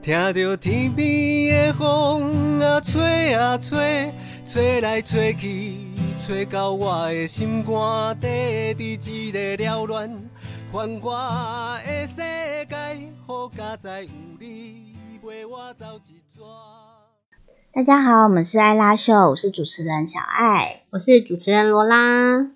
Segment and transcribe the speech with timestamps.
[0.00, 4.14] 听着天边的风啊吹啊吹，
[4.46, 5.74] 吹来吹去，
[6.20, 10.08] 吹到我的心肝底，伫一个缭乱
[10.72, 12.76] 繁华的世界，
[13.26, 14.08] 好佳哉有
[14.38, 16.42] 你陪我走一逝。
[17.72, 20.84] 大家好，我们是艾拉秀，我是主持人小爱。
[20.90, 22.46] 我是主持人罗拉。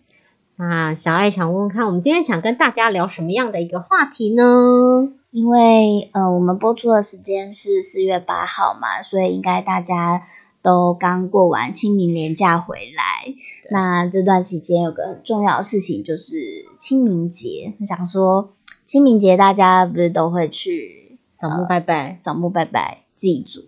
[0.57, 5.13] 那小爱想问问看，我们今天想跟大家聊什么样的一个话题呢？
[5.33, 10.23] 因为呃，我们播出的时间是四月八号嘛，所以应该大家
[10.61, 13.35] 都刚过完清明连假回来。
[13.71, 16.37] 那这段期间有个很重要的事情就是
[16.79, 17.73] 清明节。
[17.81, 18.53] 我想说，
[18.85, 23.63] 清明节大家不是都会去扫墓拜拜，扫墓拜拜祭祖？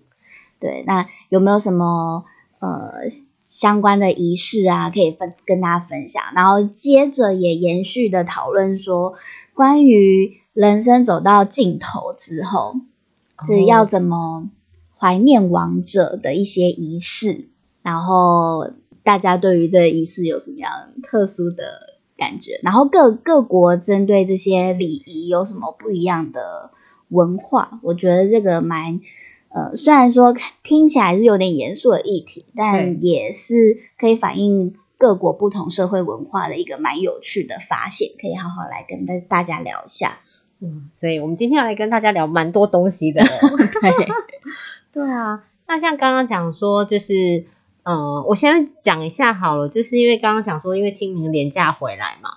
[0.61, 2.25] 对，那有没有什么
[2.59, 2.93] 呃
[3.43, 6.23] 相关的仪式啊，可以分跟大家分享？
[6.35, 9.15] 然后接着也延续的讨论说，
[9.55, 12.77] 关于人生走到尽头之后，
[13.47, 14.49] 这要怎么
[14.97, 17.49] 怀念亡者的一些仪式？
[17.83, 18.71] 然后
[19.03, 20.71] 大家对于这个仪式有什么样
[21.03, 22.61] 特殊的感觉？
[22.63, 26.71] 然后各各国针对这些礼仪有什么不一样的
[27.09, 27.81] 文化？
[27.83, 29.01] 我觉得这个蛮
[29.49, 40.21] 呃，虽然说听起来是有点严肃的议题，但也是可以反映各国不同社会文化的一个蛮有趣的发现，可以好好来跟大大家聊一下。
[40.65, 43.23] 嗯，所以我们今天要来跟大家聊蛮多东西的。
[43.83, 43.93] 对，
[44.95, 47.45] 对啊，那像刚刚讲说，就是
[47.83, 52.31] 呃，我先讲一下好了，就是因为刚刚讲说，因为清明连假回来嘛，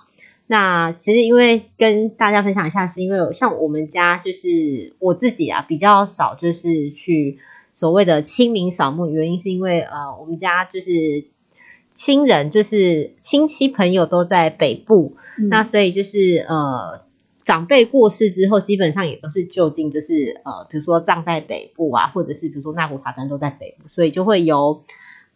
[0.48, 7.38] 那其实因为跟大家分享一下，是因为像我们家就是我自己啊比较少，就是去
[7.74, 11.24] 所谓的清明扫墓，原因是因为呃，我们家就是
[11.94, 15.16] 亲人就是亲戚朋友都在北部，
[15.48, 17.07] 那所以就是呃。
[17.48, 24.84] 长辈过世之后，基本上也都是就近，就是呃，比如说葬在北部啊，或者是比如说纳古塔丹都在北部，所以就会由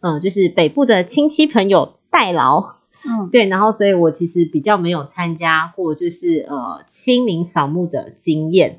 [0.01, 2.67] 呃，就是北部的亲戚朋友代劳，
[3.07, 8.79] 嗯， 对，然后所以我其实比较没有参加过就是呃清明扫墓的经验。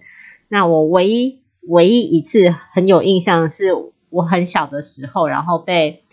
[0.50, 3.74] 那我唯一唯一一次很有印象的是
[4.12, 6.04] 我很小的时候，然后被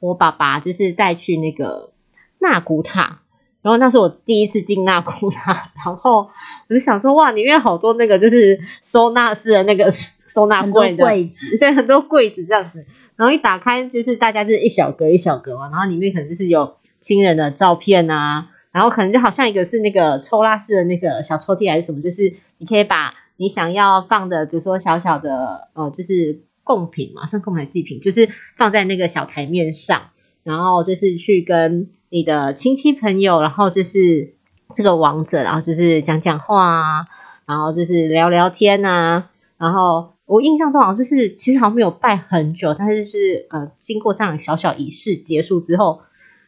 [0.00, 1.92] 我爸爸就是带去那个
[2.40, 3.20] 纳古塔。
[3.64, 6.28] 然后那是我第一次进纳库塔，然后
[6.68, 12.84] 我就想说，哇，里面好多那个就是收纳式的那个收纳柜的柜子，对，很多柜子这样子。
[13.16, 30.10] 然后一打开，就是大家就是一小格一小格嘛，然后里面可能就是有亲人的照片啊，然后可能就好像一个是那个抽拉式的那个小抽屉还是什么，就是你可以把你想要放的，比如说小小的呃，就是贡品嘛，像贡品祭品，就是放在那个小台面上，
[30.42, 31.88] 然后就是去跟。
[32.14, 34.34] 你的亲戚朋友，然后就是
[34.72, 37.06] 这个王者，然后就是讲讲话啊，
[37.44, 46.02] 然后就是聊聊天啊，然后我印象中好像就是其实好像没有拜很久，但是就是呃经过这样小小仪式结束之后，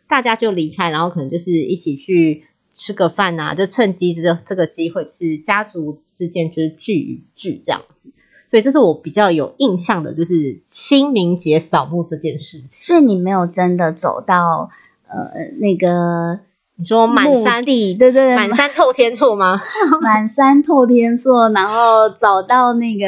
[0.08, 8.12] 大家就离开，然后可能就是一起去吃个饭啊，就趁机这这个机会，就是家族之间就是聚一聚这样子，
[8.52, 12.68] 所以这是我比较有印象的，就是清明节扫墓这件事情。
[12.68, 14.70] 所以你没有真的走到。
[15.08, 15.30] 呃，
[15.60, 16.38] 那个
[16.78, 19.62] 你说满山地，对对对，满山透天厝吗？
[20.02, 23.06] 满山透天厝，然后找到那个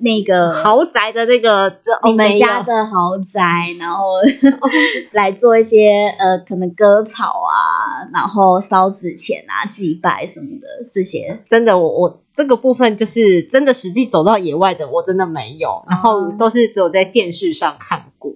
[0.00, 4.16] 那个豪宅的那个你们家的豪宅，然后
[5.12, 11.40] 来做一些呃，可能割草啊，然后烧纸钱啊，祭拜什么的这些。
[11.48, 18.32] 真的，我我这个部分就是真的实际走到野外的，我真的没有，然后都是只有在电视上看过。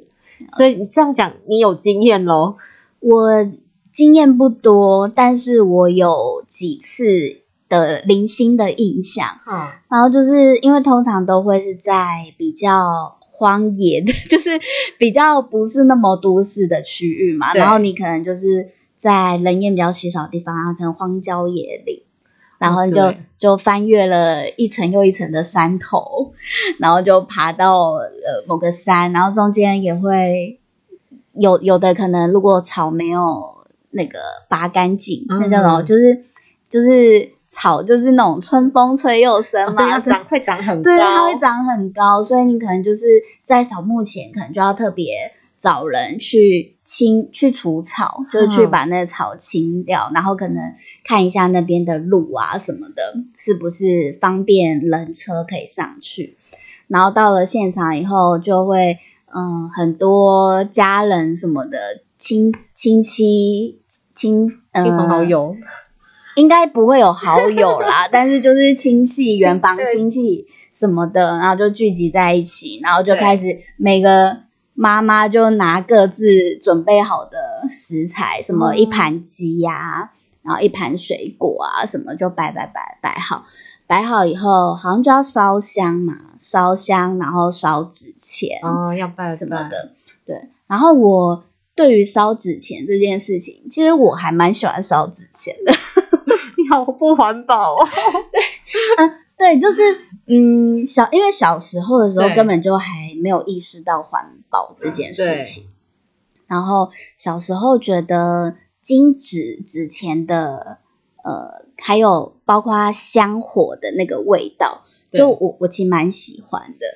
[0.56, 2.56] 所以你这样讲，你有经验喽？
[3.02, 3.52] 我
[3.92, 9.26] 经验不多，但是我有几次的零星的印象。
[9.46, 14.50] 嗯，然后就是因为通常都会是在比较荒野的， 就是
[14.98, 17.52] 比较不是那么都市的区域嘛。
[17.54, 18.68] 然后你可能就是
[18.98, 22.02] 在人烟比较稀少的地方啊，可能荒郊野岭，
[22.58, 26.32] 然后你就就翻越了一层又一层的山头，
[26.78, 30.60] 然后就爬到呃某个山，然后中间也会。
[31.34, 34.18] 有有的可能，如果草没有那个
[34.48, 35.82] 拔干净，那叫什么？
[35.82, 36.24] 就是
[36.68, 43.06] 就是草，就是那种春风吹又生嘛，长会长很高，对，它会长很高，所以你可能就是
[43.44, 50.62] 在扫墓前，可能就要特别找人去清去除草，就是去把那个草清掉，然后可能
[51.04, 56.36] 看一下那边的路啊什么的，是不是方便人车可以上去，
[56.88, 58.98] 然后到了现场以后就会。
[59.34, 61.78] 嗯，很多家人什么的
[62.18, 63.80] 亲亲戚
[64.14, 65.56] 亲亲朋好友，
[66.36, 74.38] 应该不会有好友啦， 但是就是亲戚远房亲戚什么的，然后就聚集在一起，然后就开始每个
[74.74, 77.38] 妈妈就拿各自准备好的
[77.70, 78.78] 食材，什么嗯。
[78.78, 80.10] 一盘鸡呀、
[80.42, 83.46] 然后一盘水果啊，什么就摆摆摆摆好。
[83.86, 89.92] 摆好以后，好像就要烧香嘛，烧香，然后烧纸钱，哦，要拜什么，的，
[90.26, 90.36] 对。
[90.66, 91.44] 然后我
[91.74, 95.72] 对于烧纸钱这件事情，其实我还蛮喜欢烧纸钱的。
[96.58, 97.88] 你好不环保哦。
[99.38, 99.82] 对，就是
[100.26, 105.66] 嗯，小因为小时候的时候根本就还没有意识到环保这件事情，
[106.46, 110.78] 然后小时候觉得金纸纸钱的
[111.24, 116.86] 呃，还有包括香火的那个味道，对就我我其实蛮喜欢的。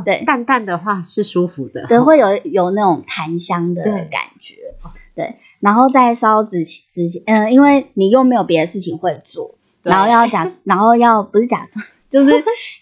[0.00, 0.22] 哦对。
[0.24, 4.54] 淡淡的话是舒服的，对，会有有那种檀香的感觉，
[5.16, 12.30] 对，然后再烧纸纸，嗯、因为你又没有别的事情会做，然后要假， 然后要不是假装， 就是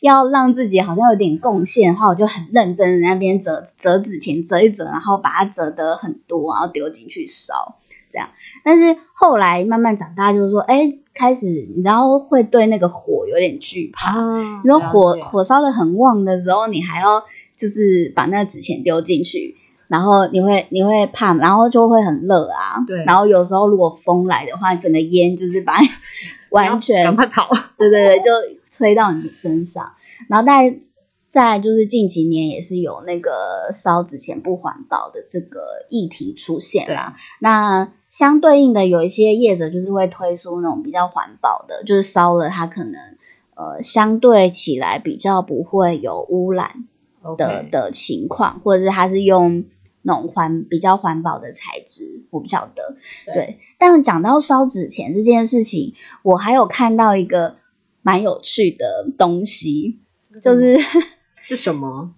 [0.00, 7.78] 要让自己好像有点贡献的话，我就很认真那边折折纸钱，折一折，然后把它折得很多，然后丢进去烧，
[8.10, 8.28] 这样。
[8.64, 17.22] 但是后来慢慢长大，就是说，哎，开始你知道会对那个火有点惧怕，啊，你说火火烧的很旺的时候，你还要
[17.56, 19.56] 就是把那个纸钱丢进去，
[19.88, 22.82] 然后你会你会怕，然后就会很热啊。
[22.86, 25.88] 对然后有时候如果风来的话，整个烟就是把你
[26.50, 28.30] 完全赶快跑，对对对，就
[28.70, 29.92] 吹到你身上。
[30.28, 30.78] 然后再
[31.28, 35.60] 再来就是近几年也是有那个烧纸钱不环保的这个
[35.90, 37.12] 议题出现啦。
[37.40, 42.94] 那相对应的有一些业者就是会推出那种比较环保的，就是烧了它可能
[43.54, 46.84] 呃相对起来比较不会有污染
[47.36, 49.64] 的的情况，或者是它是用
[50.02, 52.96] 那种环比较环保的材质，我不晓得。
[53.26, 57.56] 对对，但讲到烧纸钱这件事情，我还有看到一个
[58.00, 59.98] 蛮有趣的东西，
[60.42, 60.78] 就是
[61.42, 62.14] 是什么？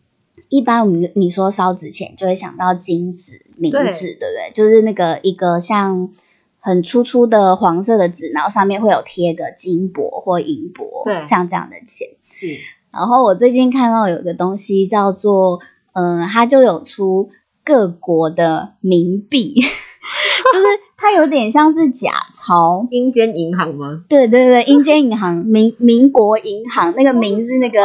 [0.51, 4.53] 一般我们你说烧纸钱，就会想到金纸、冥纸，对不对？
[4.53, 6.11] 就是那个一个像
[6.59, 12.07] 很粗粗的黄色的纸，然后上面会有贴个金箔或银箔，对像这样的钱。
[12.29, 12.49] 是
[12.93, 15.61] 然后我最近看到有个东西叫做，
[15.93, 17.31] 嗯、它就有出
[17.65, 19.55] 各国的冥币，
[20.53, 20.67] 就是
[21.01, 22.87] 它有点像是假钞。
[22.91, 24.05] 阴间银行吗？
[24.07, 27.81] 对对对，阴间银行、 民民国银行，那个民是那个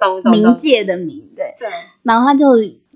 [0.00, 0.32] 懂懂懂。
[0.32, 1.54] 冥界的冥，对。
[1.58, 1.68] 对，
[2.02, 2.46] 然后他就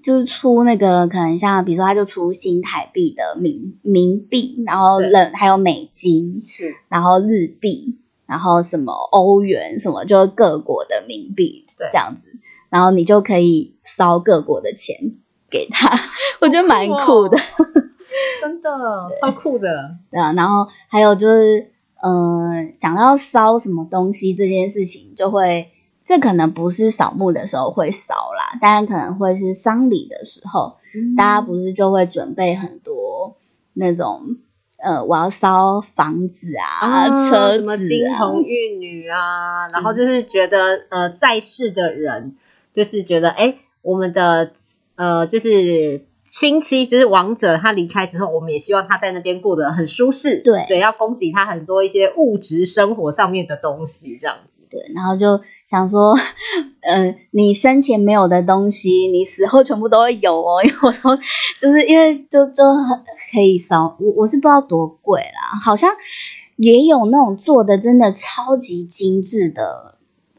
[0.03, 5.11] 就是出那个可能像比如说他就出新台币的冥冥币，然后对。
[5.11, 6.75] 人还有美金，是。
[6.89, 11.87] 然后日币，然后什么欧元什么，就各国的冥币对。
[11.93, 12.31] 这样子，
[12.71, 14.97] 然后你就可以烧各国的钱
[15.51, 15.91] 给他，
[16.41, 17.37] 我觉得蛮酷的。
[18.41, 18.71] 真的
[19.21, 21.71] 超酷的，对啊，然后还有就是，
[22.03, 25.71] 嗯、讲到烧什么东西这件事情，就会
[26.07, 30.79] 这可能不是扫墓的时候会烧啦，当然可能会是丧礼的时候，
[31.19, 33.37] 大家不是就会准备很多
[33.75, 34.23] 那种，
[34.79, 42.35] 呃，我要烧房子啊、车什么子啊，金童玉女啊，然后就是觉得呃在世的人，
[42.73, 44.51] 就是觉得哎，我们的
[44.99, 54.51] 呃就是亲戚，就是王者，他离开之后，我们也希望他在那边过得很舒适，对所以要供给他很多一些物质生活上面的东西，这样子。
[54.71, 56.15] 对，然后就想说，
[56.83, 61.17] 呃，你生前没有的东西，你死后全部都会有哦， 因为我都
[61.59, 62.99] 就是因为就就很
[63.33, 65.91] 可以烧，我我是不知道多贵啦，好像
[66.57, 69.95] 也有那种做的真的超级精致的。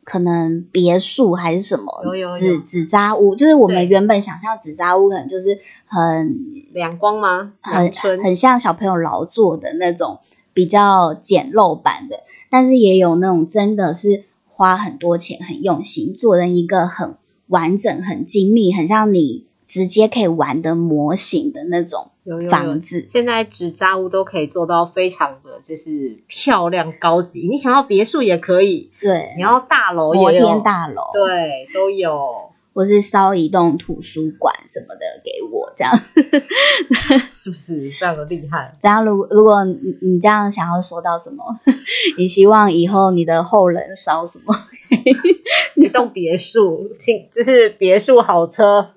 [0.09, 2.37] 可能别墅还是什么有有有。
[2.39, 6.35] 纸纸扎屋，就是我们原本想象纸扎屋可能就是很
[6.73, 7.53] 两光吗？
[7.61, 10.17] 很很像小朋友劳作的那种
[10.51, 12.15] 比较简陋版的，
[12.49, 17.15] 但是也有那种真的是花很多钱、很用心做的一个很
[17.49, 23.05] 完整、很精密、很像你直接可以玩的模型的那种有有有房子。
[23.07, 35.93] 现在纸扎屋都可以做到非常的就是漂亮高级，你想要别墅也可以，对你，要大楼摩天大楼，，对都有，或是烧一栋图书馆什么的给我这样。
[37.29, 38.75] 是不是非常的厉害？
[38.81, 41.43] 然后，如果如果你你这样想要说到什么，
[42.17, 44.53] 你希望以后你的后人烧什么？
[45.75, 48.89] 一栋别墅，请就是别墅好车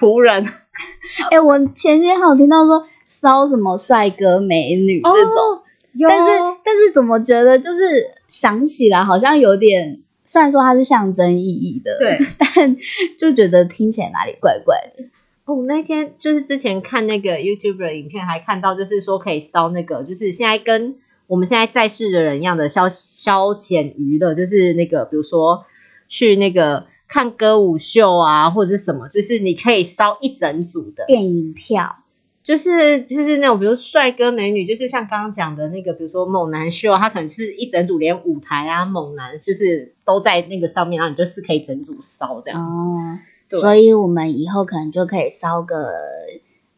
[0.00, 0.42] 仆人
[1.30, 5.62] 哎、我前天还有听到说烧什么帅哥美女这种，哦
[6.08, 6.30] 但是
[6.64, 12.76] 但是怎么觉得就是想起来好像有点，虽然说它是象征意义的，对， 但
[13.18, 15.04] 就觉得听起来哪里怪怪的。
[15.46, 20.94] 哦，那天就是之前看那个 YouTube 的影片，还看到就是说可以烧那个，就是现在跟
[21.26, 25.64] 我们现在在世的人一样的消消遣娱乐，就是那个比如说
[26.08, 31.96] 去那个看歌舞秀啊，或者是什么，就是你可以烧一整组的，电影票，
[32.42, 42.72] 就是就是那种比如帅哥美女，就是像刚刚讲的那个，比如说猛男秀，他可能是一整组，连舞台啊猛男就是都在那个上面，然后你就是可以整组烧这样子。
[42.72, 43.60] 哦，对。
[43.60, 45.90] 所以我们以后可能就可以烧个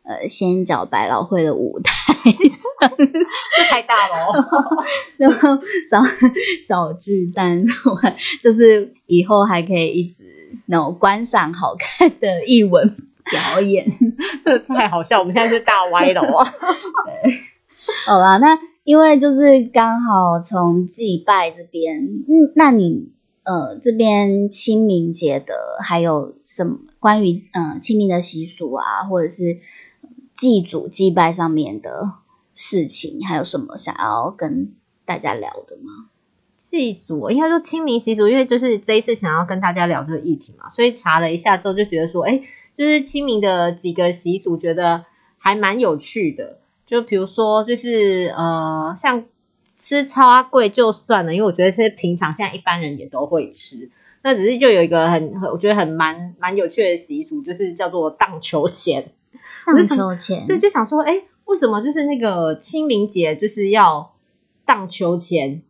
[0.04, 1.92] 呃仙角百老汇的舞台，
[2.88, 4.84] 这太大了哦。
[5.16, 5.56] 然后
[5.90, 6.02] 小
[6.64, 7.64] 小巨蛋，
[8.42, 10.24] 就是以后还可以一直
[10.66, 13.86] 那种观赏好看的艺文表演。
[14.44, 16.52] 这太好笑，我们现在是大歪楼啊。
[18.06, 23.12] 好啦，那因为就是刚好从祭拜这边，嗯，那你
[23.44, 29.58] 呃这边清明节的还有什么关于呃清明的习俗啊，或者是
[30.42, 32.14] 祭祖祭拜上面的
[32.52, 36.08] 事情，还有什么想要跟大家聊的吗？
[36.58, 42.42] 祭祖应该说清明习俗，因为就是这一次想要跟大家聊这个议题嘛，所以查了一下之后就觉得说，哎，
[42.74, 45.04] 就是清明的几个习俗，觉得
[45.38, 46.58] 还蛮有趣的。
[46.86, 49.24] 就比如说，就是呃，像
[49.64, 53.92] 吃超阿贵就算了，因为我觉得是平常现在一般人也都会吃。
[54.22, 59.12] 那只是就有一个很很我觉得很蛮蛮有趣的习俗，就是叫做荡秋千。
[59.66, 64.14] 荡秋千，对，就想说，哎，为什么就是那个清明节就是要
[64.64, 65.62] 荡秋千？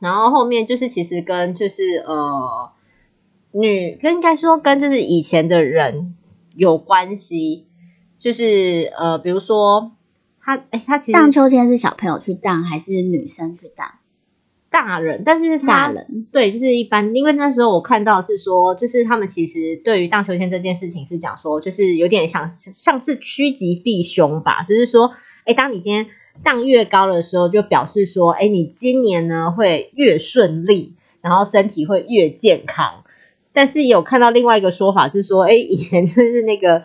[0.00, 2.72] 然后后面就是其实跟就是呃
[3.52, 6.16] 女跟应该说跟就是以前的人
[6.54, 7.66] 有关系，
[8.18, 9.92] 就是呃比如说
[10.40, 13.86] 他哎他其实荡秋千是小朋友去荡还是女生去荡？
[14.72, 16.26] 大人，但是他大人。
[16.32, 25.12] 对，就是一般，因为那时候我看到是说，就是他们其实对于荡秋千这件事情是讲说，就是有点像像是趋吉避凶吧，就是说，
[25.44, 26.06] 哎，当你今天
[26.42, 33.04] 荡越高的时候，就表示说，哎，你今年呢会越顺利，然后身体会越健康。
[33.52, 36.82] 但是有看到另外一个说法是说，哎，以前就是那个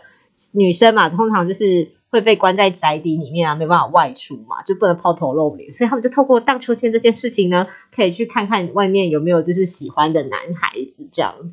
[0.52, 11.50] 女生嘛，通常就是会被关在宅邸里面啊，没办法外出嘛，就不能抛头露脸，所以他们就透过荡秋千这件事情呢，可以去看看外面有没有就是喜欢的男孩子这样子。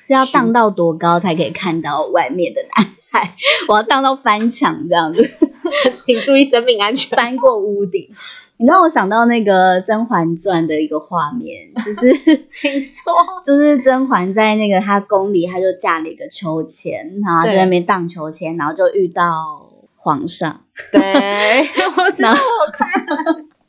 [0.00, 3.34] 是要荡到多高才可以看到外面的男孩？
[3.68, 5.22] 我要荡到翻墙这样子。
[6.02, 7.14] 请注意生命安全。
[7.14, 8.08] 翻过屋顶。
[8.56, 12.12] 你让我想到那个《甄嬛传》的一个画面，就是
[12.48, 13.12] 请说，
[13.44, 19.67] 就是甄嬛在那个她宫里，她就架了一个秋千，然后就在那边荡秋千，然后就遇到
[19.98, 20.64] 皇上。
[20.92, 21.00] 对，
[21.96, 22.88] 我知道，我看。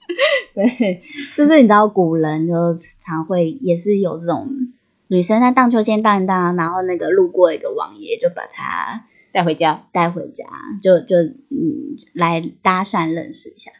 [0.56, 1.04] 对，
[1.36, 2.54] 就是你知道古人就
[3.00, 4.50] 常会也是有这种
[5.08, 10.46] 女生在荡秋千荡一荡，然后那个路过一个王爷就把她带回家，带回家，
[10.82, 13.72] 就就嗯来搭讪认识一下。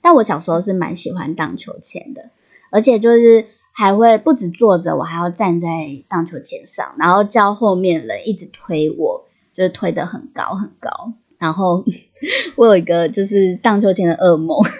[0.00, 2.30] 但我小时候是蛮喜欢荡秋千的，
[2.70, 5.68] 而且就是还会不止坐着，我还要站在
[6.08, 11.12] 荡秋千上，然后叫后面人一直推我，就是推得很高很高。
[11.42, 11.84] 然后
[12.54, 14.56] 我有一个就是荡秋千的噩梦，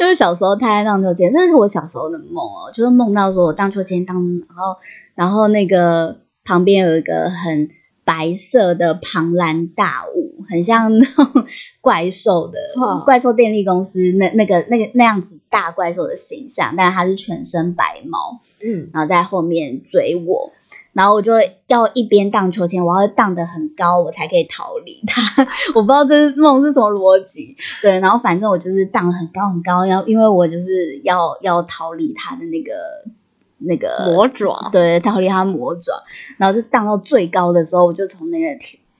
[0.00, 4.16] 就是小时候太爱荡秋千，这是我小时候的梦哦，就是梦到说我荡秋千荡，
[4.48, 4.76] 然后
[5.14, 7.68] 然后那个旁边有一个很
[8.04, 11.24] 白色的庞然大物，很像那种
[11.80, 20.50] 怪兽的、哦怪兽电力公司那那个那个那样子大怪兽的形象，但是它是全身白毛，嗯，然后在后面追我，
[20.98, 21.32] 然后我就
[21.68, 25.22] 要一边荡秋千，我要荡得很高，我才可以逃离它。
[25.72, 32.72] 我不知道这是梦是什么逻辑，对，然后反正我就是荡得很高很高，然后因为我就是要要逃离他的那个
[33.58, 35.92] 那个魔爪，对，逃离他魔爪，
[36.36, 38.48] 然后就荡到最高的时候，我就从那个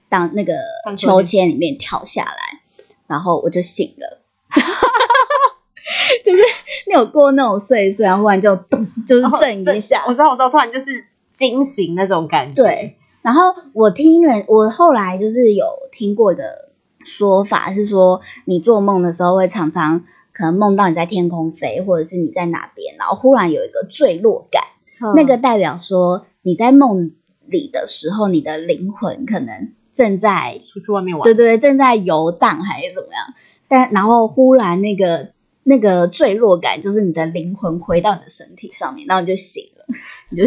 [0.07, 0.53] 荡那个
[0.95, 2.61] 秋秋千里面跳下来，
[3.07, 4.21] 然后我就醒了。
[6.23, 6.39] 就是
[6.87, 11.03] 你有过那种睡一睡，然后忽然就咚，就是震一下，我知道，我知道，突然就是
[11.39, 12.61] 惊醒那种感觉。
[12.61, 13.41] 对，然后
[13.73, 16.71] 我听人，我后来就是有听过的
[17.05, 20.03] 说法是说，你做梦的时候会常常
[20.33, 24.61] 可能梦到你在天空飞，或者是你在哪边，然后忽然有一个坠落感，
[25.01, 25.13] 嗯。
[25.15, 27.11] 那个代表说你在梦
[27.45, 33.33] 里的时候，你的灵魂可能正在出去外面玩，对对，正在游荡还是怎么样？
[33.67, 35.29] 但然后忽然那个
[35.63, 39.78] 那个坠落感，就是你的灵魂回到你的身体上面，然后你就醒了，
[40.29, 40.45] 你就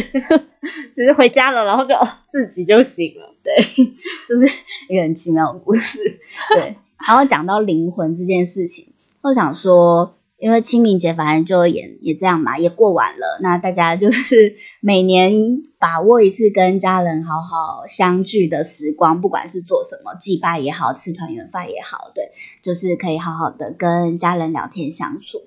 [0.94, 1.94] 只 是回家了，然后就
[2.30, 3.34] 自己就醒了。
[3.42, 3.54] 对
[4.28, 4.54] 就是
[4.88, 5.98] 一个很奇妙的故事。
[6.54, 15.32] 对，然后讲到灵魂这件事情，我想说，因为清明节反正就也也这样嘛，也过完了，那大家就是每年
[15.80, 22.30] 把握一次跟家人好好相聚的时光，不管是做什么祭拜也好，吃团圆饭也好，对，
[22.62, 25.38] 就是可以好好的跟家人聊天相处。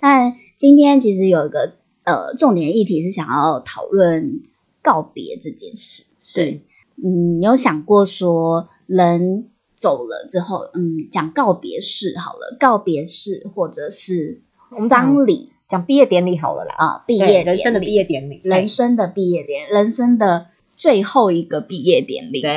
[0.00, 4.40] 但今天其实有一个呃，重点议题是想要讨论
[4.82, 6.04] 告别这件事。
[6.34, 6.64] 对，
[6.96, 14.42] 嗯，你有想过说人走了之后，嗯，讲告别式好了，告别式或者是
[14.88, 22.42] 丧礼讲毕业典礼好了啦，啊，毕业人生的毕业典礼，人生的毕业典，人生的最后一个毕业典礼。
[22.42, 22.50] 对，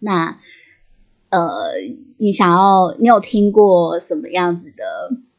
[0.00, 0.38] 那
[1.30, 1.72] 呃，
[2.18, 4.84] 你想要，你有听过什么样子的？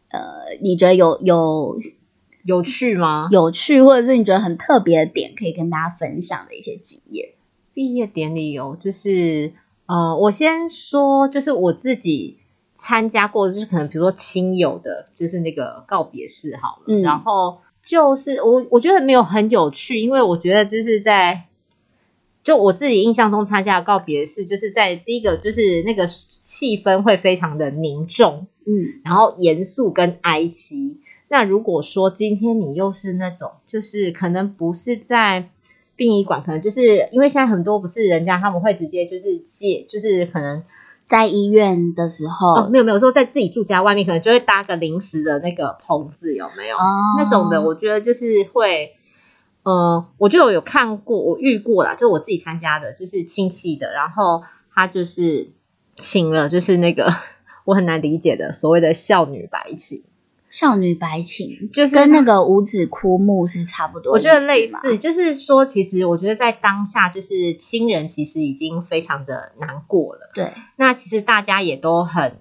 [0.09, 1.79] 呃，你觉得有有
[2.43, 3.29] 有趣吗？
[3.31, 7.29] 有趣，或者是你觉得很特别的点，可以跟大家分享的一些经验？
[7.73, 9.53] 毕业典礼有，就是
[9.85, 12.37] 呃，我先说，就是我自己
[12.75, 21.45] 参加过，就是可能比如说亲友的，就是那个告别式好了，嗯然后就是我我觉得没有很有趣，因为我觉得就是在
[22.43, 30.99] 就我自己印象中参加的告别式，就是在第一个就是那个气氛会非常的凝重，嗯然后严肃跟哀戚。
[31.33, 35.49] 那如果说今天你又是那种，就是可能不是在
[35.95, 40.61] 殡仪馆，可能就是因为现在很多不是人家他们会直接就是借，就是可能
[41.07, 46.77] 在医院的时候，哦没有没有说在自己住家外面，可能就会搭个临时的那个棚子，有没有？
[46.77, 46.83] 哦
[47.17, 48.93] 那种的，我觉得就是会，
[49.63, 55.49] 呃，我就有看过，我遇过啦，就我自己参加的，就是亲戚的，然后他就是
[55.97, 57.11] 请了，就是那个
[57.65, 60.03] 我很难理解的所谓的孝女白请。
[60.53, 70.29] 少女白情，就是跟那个五子枯木是差不多我觉得类似，就是说，其实我觉得在当下，就是亲人其实已经非常的难过了。
[70.35, 72.37] 对，那其实大家也都很，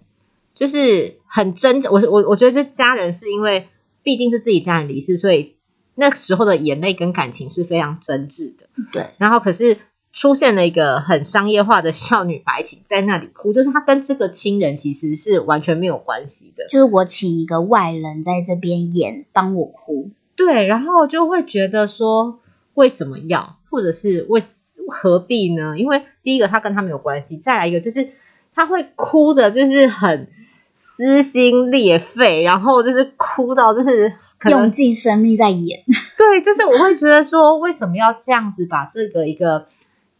[0.55, 1.91] 就是很真诚。
[1.91, 3.69] 我我我觉得这家人是因为
[4.03, 5.57] 毕竟是自己家人离世，所以
[5.95, 8.67] 那时候的眼泪跟感情是非常真挚的。
[8.93, 9.79] 对，然后可是
[10.13, 16.67] 出现了一个很商业化的少女白情在那里哭， 就是她跟这个亲人其实是完全没有关系的。
[16.69, 22.41] 就是我请一个外人在这边演，帮我哭，对，然后就会觉得说，
[22.75, 24.41] 为什么要，或者是为
[24.89, 25.79] 何必呢？
[25.79, 28.11] 因为第一个他跟他没有关系，再来一个就是
[28.55, 30.29] 他会哭的，就是很
[30.75, 34.13] 撕心裂肺，然后就是哭到就是
[34.51, 35.83] 用尽生命在演，
[36.19, 39.69] 对，就是我会觉得说，为什么要这样子把这个一个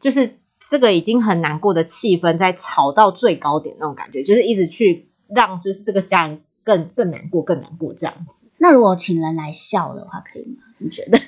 [0.03, 0.35] 就是
[0.69, 8.15] 这个已经很难过的气氛在炒到最高点那种感觉，就是一直去让就是这个家人更更难过，更难过这样。
[8.59, 10.65] 那如果请人来笑的话，可以吗？
[10.79, 11.19] 你觉得？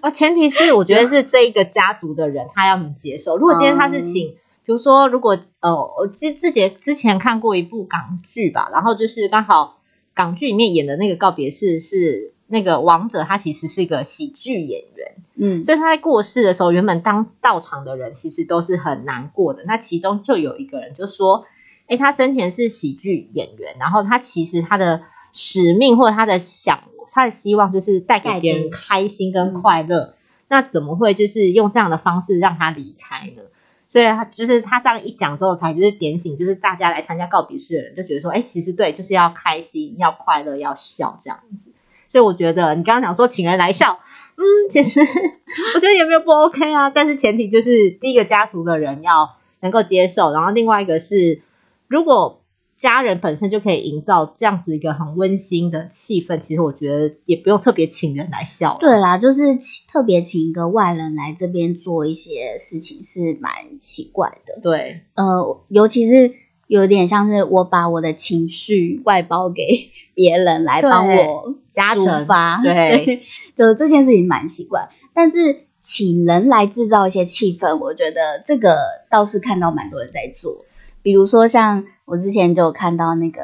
[0.00, 3.36] 啊， 前提是我觉得是这一个家族的人他要能接受。
[3.36, 4.28] 如果今天他是请，
[4.64, 9.78] 比如说如果呃，我之之前之前看过一部港剧吧，然后就是刚好
[10.14, 19.64] 港剧里面演的那个告别式是那个王者，他其实是一个喜剧演员，嗯，所以他在过世的时候，原本当到场的人其实都是很难过的。
[19.66, 21.46] 那其中就有一个人就说
[21.88, 25.02] ：“哎，他生前是喜剧演员，然后他其实他的
[25.32, 30.14] 使命或者他的想他的希望就是带给别人开心跟快乐。
[30.48, 33.42] 那怎么会就是用这样的方式让他离开呢？
[33.88, 41.71] 所以他就是他这样一讲之后，才就是点醒，就是大家来参加告别式的人就觉得说，哎，其实对，就是要开心，要快乐，要笑这样子。
[42.12, 43.98] 所以我觉得你刚刚讲说请人来笑，
[44.36, 51.40] 嗯，其实我觉得也没有不 OK 啊，但是前提就是第一个家族的人要能够接受，然后另外一个是
[51.88, 52.42] 如果
[52.76, 58.76] 家人本身就可以营造这样子一个很温馨的气氛，其实我觉得也不用特别请人来笑。
[58.78, 64.60] 对啦，就是请特别请一个外人来这边做一些事情是蛮奇怪的。
[64.62, 66.30] 对呃，尤其是
[66.66, 73.20] 有点像是我把我的情绪外包给别人来帮我抒加成发， 对
[73.56, 74.88] 就这件事情蛮奇怪。
[75.12, 78.78] 但是请人来制造一些气氛，我觉得这个
[79.10, 80.64] 倒是看到蛮多人在做。
[81.02, 83.40] 比如说像我之前就有看到那个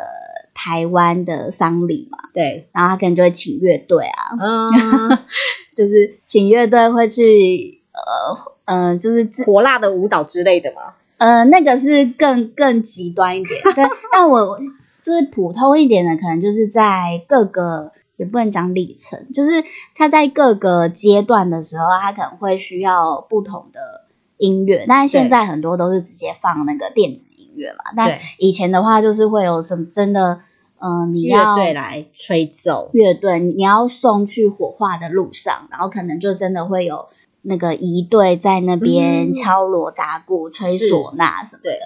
[0.55, 5.19] 台湾的丧礼嘛，对，然后他可能就会请乐队啊，嗯，
[5.75, 10.95] 就是请乐队会去呃呃，就是火辣的舞蹈之类的嘛。
[11.17, 14.57] 呃那个是更更极端一点，对， 但我
[15.03, 23.81] 就是普通一点的，可能就是在各个也不能讲里程，就是他在各个阶段的时候，他可能会需要不同的
[24.37, 30.41] 音乐，但是现在很多都是直接放那个电子音乐嘛，但以前的话就是会有什么真的，
[30.81, 37.07] 嗯、你乐要队来吹奏，乐队，你要送去火化的路上，然后可能就真的会有
[37.43, 39.35] 那个仪队在那边嗯。
[39.35, 41.73] 敲锣打鼓、吹是唢呐什么对。
[41.75, 41.81] 的。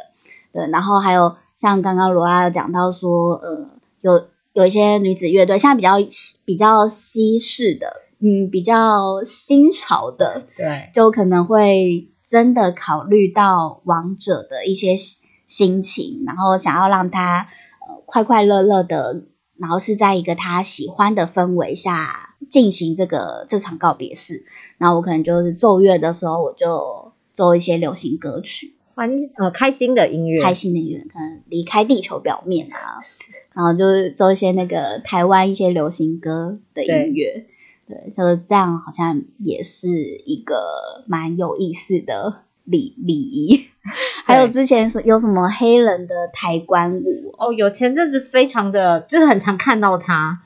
[0.53, 3.67] 对，然后还有像刚刚罗拉有讲到说，呃，
[4.03, 5.97] 有有一些女子乐队，现在比较
[6.45, 10.91] 比较西式的，嗯，比较新潮的，对。
[10.93, 17.49] 就可能会真的考虑到王者的一些心心情，然后想要让他
[17.87, 19.25] 呃快快乐乐的，
[19.57, 24.45] 然后是在一个他喜欢的氛围下进行这个这场告别式，
[24.79, 33.01] 然后我可能就是奏乐的时候，我就奏一些流行歌曲，哇，你呃开心的音乐，开心的音乐，可能离开地球表面啊，
[33.55, 37.47] 然后就是做一些那个台湾一些流行歌的音乐，
[37.89, 39.89] 对，就是这样，好像也是
[40.25, 43.61] 一个蛮有意思的礼礼仪。
[44.25, 50.43] 还有之前是有什么黑人的抬棺舞，哦，有前阵子非常的，就是很常看到他，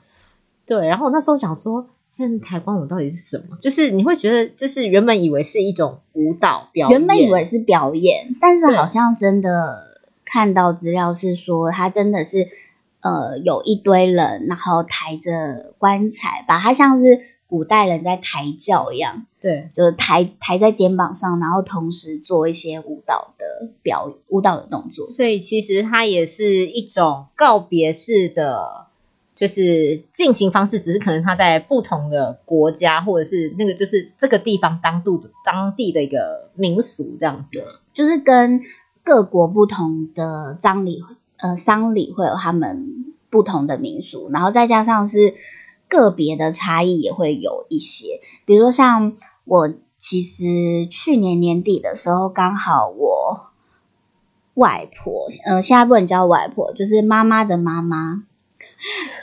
[0.65, 3.57] 对，然后我那时候想说，那抬棺舞到底是什么？
[3.61, 12.47] 就是你会觉得，就是原本以为是一种舞蹈表演，原本以为是表演，但是好像真的看到资料是说，他真的是
[13.01, 25.07] 呃有一堆人，然后抬着棺材，把它像是古代人在抬轿一样，对就是抬抬在肩膀上，然后同时做一些舞蹈的表舞蹈的动作。
[25.07, 28.86] 所以其实它也是一种告别式的，
[29.37, 37.63] 就是进行方式，只是可能他在不同的国家或者是那个就是这个地方当地的当地的一个民俗这样子。
[37.93, 38.59] 就是跟
[39.03, 41.03] 各国不同的葬礼
[41.37, 45.35] 呃丧礼会有他们不同的民俗，然后再加上是
[45.87, 49.13] 个别的差异也会有一些，比如说像
[49.45, 53.47] 我其实去年年底的时候，刚好我
[54.55, 58.23] 外婆，呃，现在不能叫外婆，就是妈妈的妈妈，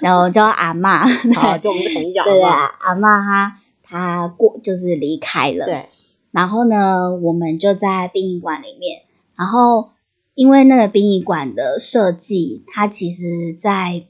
[0.00, 5.88] 然后叫阿妈，好，对就我们统一讲对对，好不好阿妈她她过就是离开了，对，
[6.30, 9.02] 然后呢，我们就在殡仪馆里面。
[9.36, 9.90] 然后，
[10.34, 14.04] 因为那个殡仪馆的设计，它其实在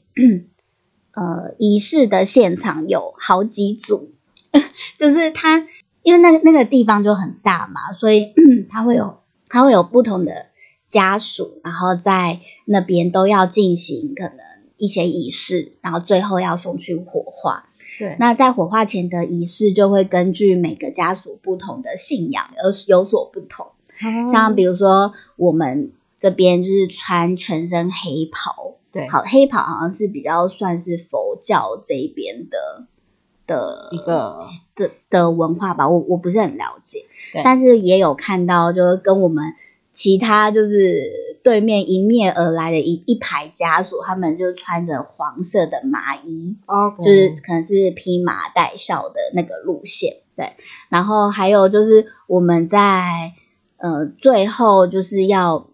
[1.13, 4.13] 呃仪式的现场有好几组，
[4.99, 5.67] 就是它
[6.03, 8.33] 因为那个那个地方就很大嘛，所以
[8.69, 9.17] 它会有
[9.49, 10.45] 它会有不同的
[10.87, 14.37] 家属，然后在那边都要进行可能
[14.77, 17.69] 一些仪式，然后最后要送去火化。
[17.99, 23.67] 对，那在火化前的仪式就会根据每个家属不同的信仰而有所不同。
[24.29, 32.85] 像比如说我们这边就是穿全身黑袍，对好黑袍好像是比较算是佛教这一边的
[33.47, 34.41] 的一个
[34.75, 37.05] 的的文化吧，我我不是很了解，
[37.43, 39.53] 但是也有看到就是跟我们
[39.95, 50.51] 其他就是对面迎面而来的一一排家属，他们就穿着黄色的麻衣，哦，就是可能是披麻戴孝的那个路线，对。
[50.89, 53.31] 然后还有就是我们在
[53.77, 55.69] 呃最后就是要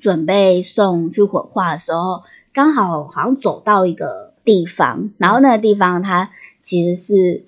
[0.00, 2.22] 准备送去火化的时候，
[2.54, 7.44] 刚好好像走到一个地方，然后那个地方它其实是。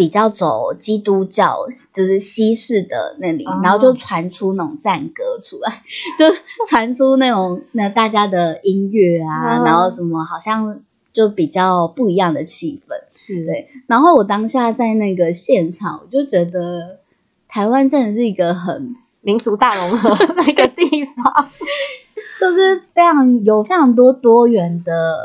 [0.00, 3.60] 比较走基督教，就是西式的那里，哦。
[3.62, 5.82] 然后就传出那种赞歌出来，
[6.16, 6.24] 就
[6.66, 9.62] 传出那种那大家的音乐啊，哦。
[9.66, 10.80] 然后什么好像
[11.12, 12.94] 就比较不一样的气氛。
[13.12, 13.44] 是。
[13.44, 17.00] 对然后我当下在那个现场，我就觉得
[17.46, 21.46] 台湾真的是一个很，民族大融合那个地方，
[22.40, 25.18] 就是非常有非常多多元的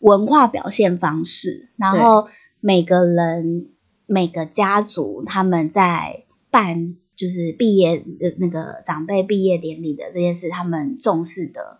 [0.00, 2.26] 文化表现方式，然后
[2.58, 3.68] 每个人
[4.06, 11.78] 每个家族他们在办就是毕业的那个长辈毕业典礼的这件事，他们重视的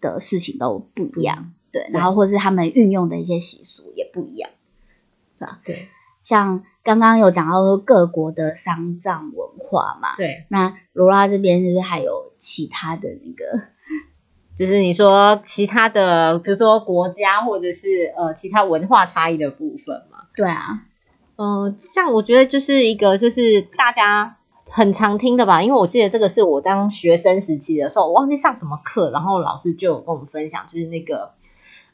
[0.00, 4.50] 的事情都不一样，对，然后或是他们运用的一些习俗也不一样。
[5.64, 5.88] 对
[6.22, 13.66] 像刚刚有讲到说各国的丧葬文化嘛，对，那罗拉这边是不是还有其他的那个？
[14.54, 20.26] 就是你说其他的，比如说国家或者是呃其他文化差异的部分嘛。
[20.36, 20.86] 对啊，
[21.42, 24.36] 嗯，像我觉得就是一个就是大家
[24.70, 31.32] 很常听的吧，因为我记得这个是我当学生时期的时候，我忘记上什么课，然后老师就有跟我们分享，就是那个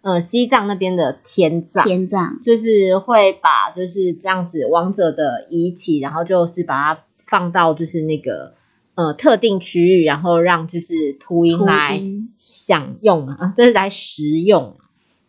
[0.03, 8.53] 呃西藏那边的天葬，天葬，就是会把就是这样子亡者的遗体，然后就是把它放到就是那个
[8.97, 12.03] 呃特定区域，然后让就是秃鹰来
[12.39, 14.77] 享用啊，就是来食用。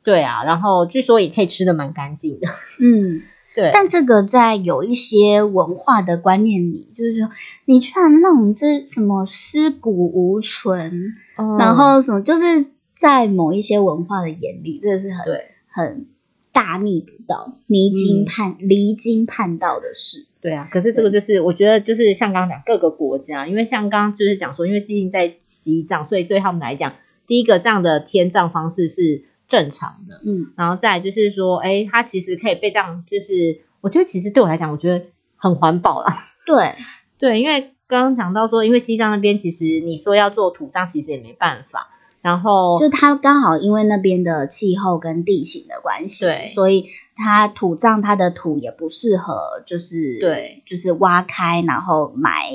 [0.01, 2.47] 对啊，然后据说也可以吃的蛮干净的。
[2.82, 3.21] 嗯，
[3.56, 7.30] 对，但这个在有一些文化的观念里，就是说
[7.66, 15.46] 你居然让我们这什么尸骨无存，嗯然后什么，就是在某一些文化的眼里，这是很对。
[15.72, 16.08] 很
[16.52, 18.26] 大逆不道、离经嗯。
[18.26, 20.26] 叛、离经叛道的事。
[20.42, 26.92] 对啊，可是这个就是我觉得就是像刚刚讲各个国家，因为像刚刚就是讲说，因为毕竟在西藏，所以对他们来讲，
[27.28, 35.04] 第一个这样的天葬方式是正常的，嗯，然后再就是说，哎，它其实可以被这样，就是我觉得其实对我来讲，我觉得
[35.36, 36.18] 很环保啦。
[36.46, 36.76] 对，
[37.18, 41.90] 对，因为刚刚讲到说，因为西藏那边其实你说要做土葬，其实也没办法。
[42.22, 46.52] 然后就它刚好因为那边的气候跟地形的关系，对。
[46.54, 46.86] 所以
[47.16, 52.52] 它土葬它的土也不适合，就是对，就是挖开然后埋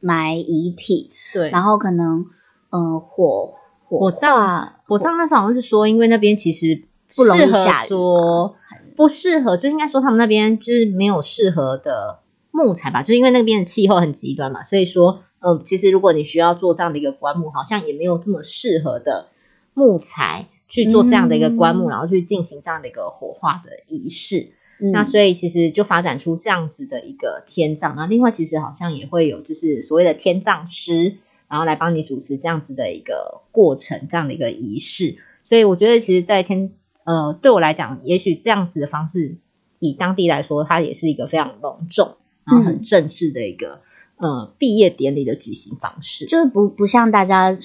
[0.00, 2.26] 埋遗体，对，然后可能
[2.70, 6.82] 呃火火葬火葬那时候好像是说，因为那边其实
[7.14, 8.56] 不容易适合下雨说
[8.96, 12.20] 不适合，就应该说他们那边就是没有适合的
[12.50, 19.28] 木材吧，就是因为那边的气候很极端嘛，所以说，呃，其实如果你需要做这样的一个棺木，好像也没有这么适合的
[19.74, 24.52] 木材去做这样的一个棺木，嗯然后去进行这样的一个火化的仪式。
[24.80, 31.16] 嗯那所以其实就发展出这样子的一个天葬，那另外其实好像也会有就是所谓的天葬师，
[31.54, 35.16] 然后来帮你主持这样子的一个过程，这样的一个仪式。
[35.44, 36.72] 所以我觉得其实，在天
[37.04, 39.36] 呃对我来讲，也许这样子的方式，
[39.78, 43.82] 以当地来说，它也是一个非常隆重，然后很正式的一个、
[44.16, 46.26] 呃毕业典礼的举行方式。
[46.26, 47.56] 就是不不像大家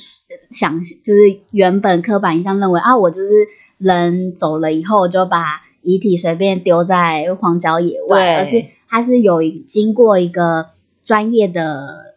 [0.51, 3.47] 想，就是原本刻板印象认为啊，我就是
[3.79, 10.67] 人走了以后就把遗体随便丢在荒郊野外，对而是它是有一经过一个
[11.03, 12.08] 专业的呃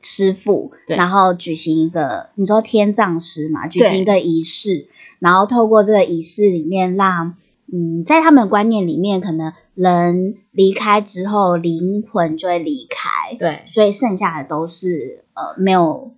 [0.00, 7.34] 师傅，然后举行一个你说天葬师嘛，举行一个仪式，然后透过这个仪式里面让。
[7.70, 16.12] 嗯，在他们的观念里面，可能人离开之后，灵魂就会离开，对，所以剩下的都是呃没有，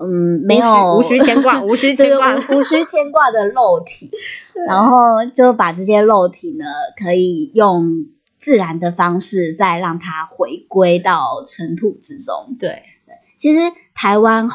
[0.00, 2.34] 嗯，没有无需牵挂，无需牵挂。
[2.50, 4.10] 无无需牵挂的肉体，
[4.66, 6.64] 然后就把这些肉体呢，
[7.00, 12.56] 可以用自然的方式再让它回归到尘土之中。
[12.58, 12.82] 对，
[13.42, 14.48] 其实台湾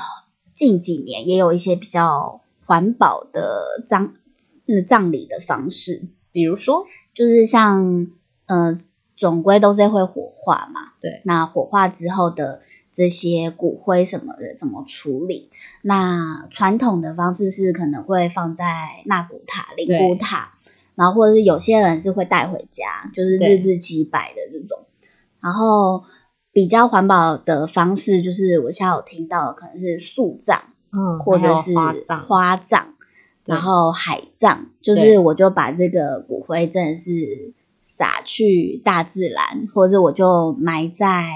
[0.53, 4.13] 近几年也有一些比较环保的葬
[4.65, 8.07] 嗯葬礼的方式，比如说，就是像
[8.45, 8.79] 呃，
[9.17, 10.93] 总归都是会火化嘛。
[11.01, 12.61] 对，那火化之后的
[12.93, 15.49] 这些骨灰什么的怎么处理？
[15.81, 20.53] 那传统的方式是可能会放在纳骨塔、灵骨塔，
[20.95, 24.85] 然后或者是有些人是会带回家，就是日日祭拜的这种。
[25.41, 26.03] 然后
[26.57, 30.59] 比较环保的方式，就是我现在有听到的可能是树葬，
[30.91, 31.75] 嗯，或者是
[32.23, 32.83] 花葬，
[33.45, 41.29] 然后海葬，就是我就把这个骨灰真的是撒去大自然，或者我就埋在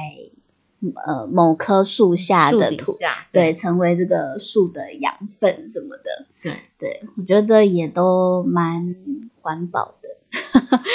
[1.05, 6.25] 呃某棵树下的土，下，对，成为这个树的养分什么的。
[6.41, 8.95] 对，对我觉得也都蛮
[9.39, 10.09] 环保的。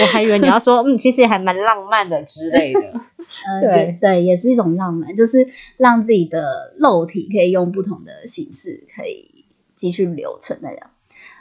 [0.00, 2.80] 我还以为你要说，嗯，其实也还蛮浪漫的之类的。
[3.44, 5.46] 呃，对也对，也是一种浪漫，就是
[5.76, 9.44] 让自己的肉体可以用不同的形式可以
[9.74, 10.90] 继续留存那样。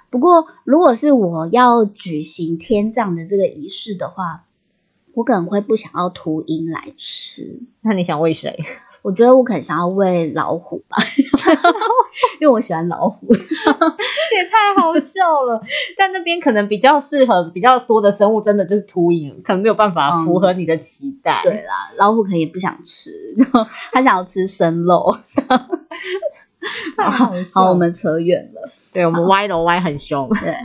[0.10, 4.46] 不过，如果是我要举行天葬的这个仪式的话，
[5.14, 8.60] 我可能会不想要秃鹰来吃，那你想喂谁？
[9.06, 10.98] 我觉得我可能想要喂老虎吧，
[12.42, 13.28] 因为我喜欢老虎。
[13.32, 15.62] 也太好笑了。
[15.96, 21.40] 但那边可能比较适合比较多的生物，真的就是秃鹰，可能没有办法符合你的期待。
[21.44, 25.16] 对啦，老虎可能也不想吃，然后他想要吃生肉。
[27.54, 28.72] 好，我们扯远了。
[28.92, 30.28] 对我们歪楼歪很凶。
[30.30, 30.56] 对，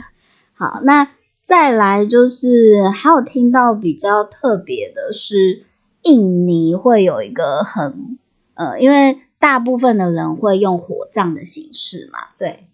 [0.55, 1.07] 好，那
[1.43, 5.63] 再来就是还有听到比较特别的是，
[6.01, 8.17] 印尼会有一个很
[8.61, 12.67] 呃，因为大部分的人会用火葬的形式嘛，对，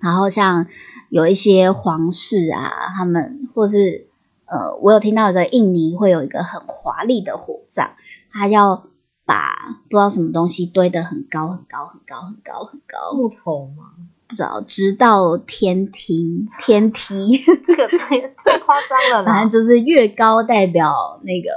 [0.00, 0.66] 然后像
[1.10, 4.08] 有一些皇室啊，他们或是
[4.46, 7.90] 呃，我有听到一个印尼会有一个很华丽的火葬，
[8.32, 8.86] 他要
[9.26, 9.52] 把
[9.90, 13.92] 不知道什么东西堆得很高很高很高很高很高，木头吗？
[14.28, 17.38] 不知道直到天庭天梯。
[17.66, 21.48] 这个最 太夸张了反正就是越高代表那个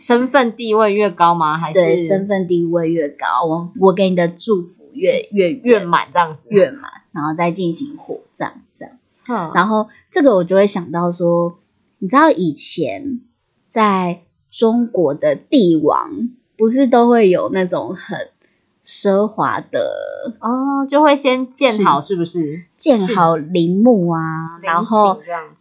[0.00, 1.58] 身份地位越高吗？
[1.58, 6.48] 还对是身份地位越高，我我给你的祝福越越越满这样子？
[6.48, 8.94] 越满，然后再进行火葬这样。
[9.28, 11.58] 嗯然后这个我就会想到说，
[11.98, 13.20] 你知道以前
[13.68, 18.30] 在中国的帝王不是都会有那种很
[18.82, 22.64] 奢华的哦，就会先建好，是不是？
[22.76, 25.20] 建好陵墓啊，然后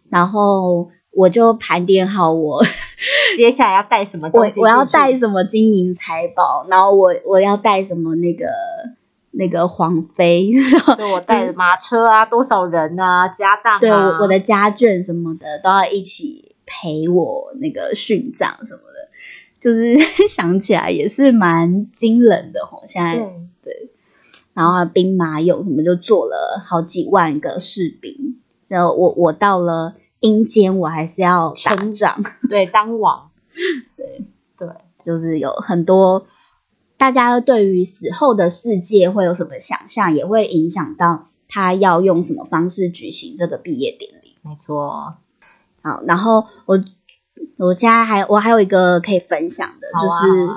[0.09, 2.63] 然后我就盘点好我
[3.37, 4.59] 接下来要带什么我东西？
[4.59, 8.45] 我要带，什么金银财宝，然后我我要带什么那个
[9.31, 10.51] 那个皇妃，
[10.97, 19.09] 就我带马车啊，多少人啊，家当啊，对我我的家眷什么的都要一起陪我那个殉葬什么的，
[19.59, 22.83] 就是 想起来也是蛮惊人的吼。
[22.85, 23.15] 现在
[23.63, 23.89] 对
[24.53, 32.23] 然后兵马俑什么就做了好几万个士兵，然后我我到了阴间，我还是要打成长。
[32.49, 33.29] 对，当王，
[33.95, 34.25] 对
[34.57, 34.67] 对
[35.03, 36.25] 就是有很多
[36.97, 44.35] 大家对于死后的世界会有什么想象，也会影响到他要用什么方式举行这个毕业典礼。
[44.41, 45.15] 没错。
[45.81, 46.83] 好，然后我
[47.57, 50.49] 我现在还我还有一个可以分享的，啊就是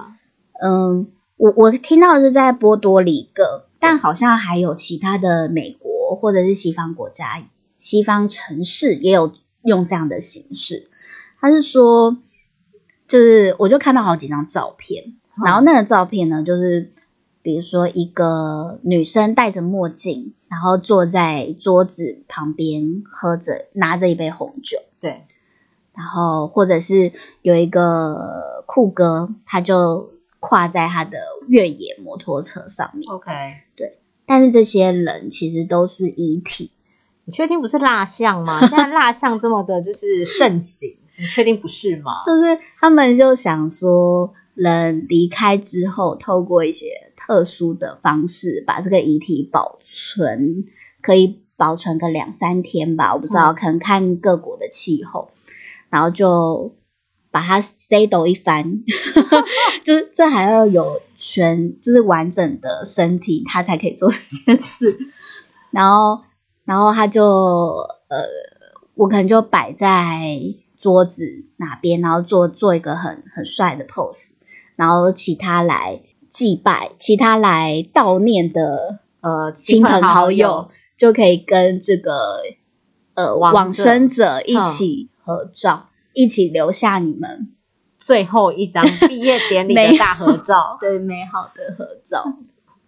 [0.65, 7.43] 嗯，我我听到的是在波多黎各，但好像还有其他的美国或者是西方国家、
[7.79, 9.33] 西方城市也有
[9.65, 10.89] 用这样的形式。
[11.41, 12.17] 他是说，
[13.09, 15.05] 就是我就看到好几张照片，
[15.39, 16.93] 嗯然后那个照片呢，就是
[17.43, 24.79] 比如说一个女生戴着墨镜，然后坐在桌子旁边喝着拿着一杯红酒。
[25.01, 25.25] 对，
[25.95, 33.31] 然后或者是有一个酷哥，他就跨在他的越野摩托车上面，OK，
[33.77, 36.72] 对但是这些人其实都是遗体，
[37.25, 38.61] 你确定不是蜡像吗？
[38.67, 42.13] 现在蜡像这么的就是盛行，你确定不是吗？
[42.27, 50.65] 就是他们就想说，人离开之后，透过一些特殊的方式，把这个遗体保存，
[51.01, 55.31] 可以保存个两三天吧，我不知道，嗯可能看各国的气候，
[55.91, 56.75] 然后就
[57.31, 58.83] 把它 stay 抖一番，
[59.85, 64.85] 就是这还要有全，就是完整的身体，他才可以做这件事。
[65.71, 66.23] 然后，
[66.65, 67.25] 然后他就
[68.09, 68.25] 呃，
[68.95, 70.41] 我可能就摆在
[70.81, 74.33] 桌子哪边，然后做做一个很很帅的 pose，
[74.77, 82.43] 然后其他来祭拜，其他来悼念的呃，亲朋好友友就可以跟这个
[83.15, 87.53] 呃亡者往生者一起合照，一起留下你们
[87.99, 90.77] 最后一张毕业典礼的大合照。
[90.81, 92.25] 对美好的合照。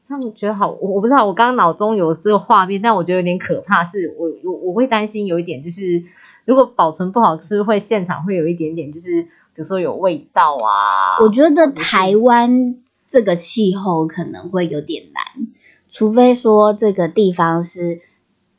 [0.06, 3.82] 他们觉得好，我我不知道，我刚刚脑中有这个画面，但我觉得有点可怕。
[3.82, 6.02] 是我我我会担心有一点，就是
[6.44, 11.18] 如果保存不好，是不是会现场会有一点点，就是比如说有味道啊？
[11.22, 15.46] 我觉得台湾这个气候可能会有点难，
[15.90, 18.00] 除非说这个地方是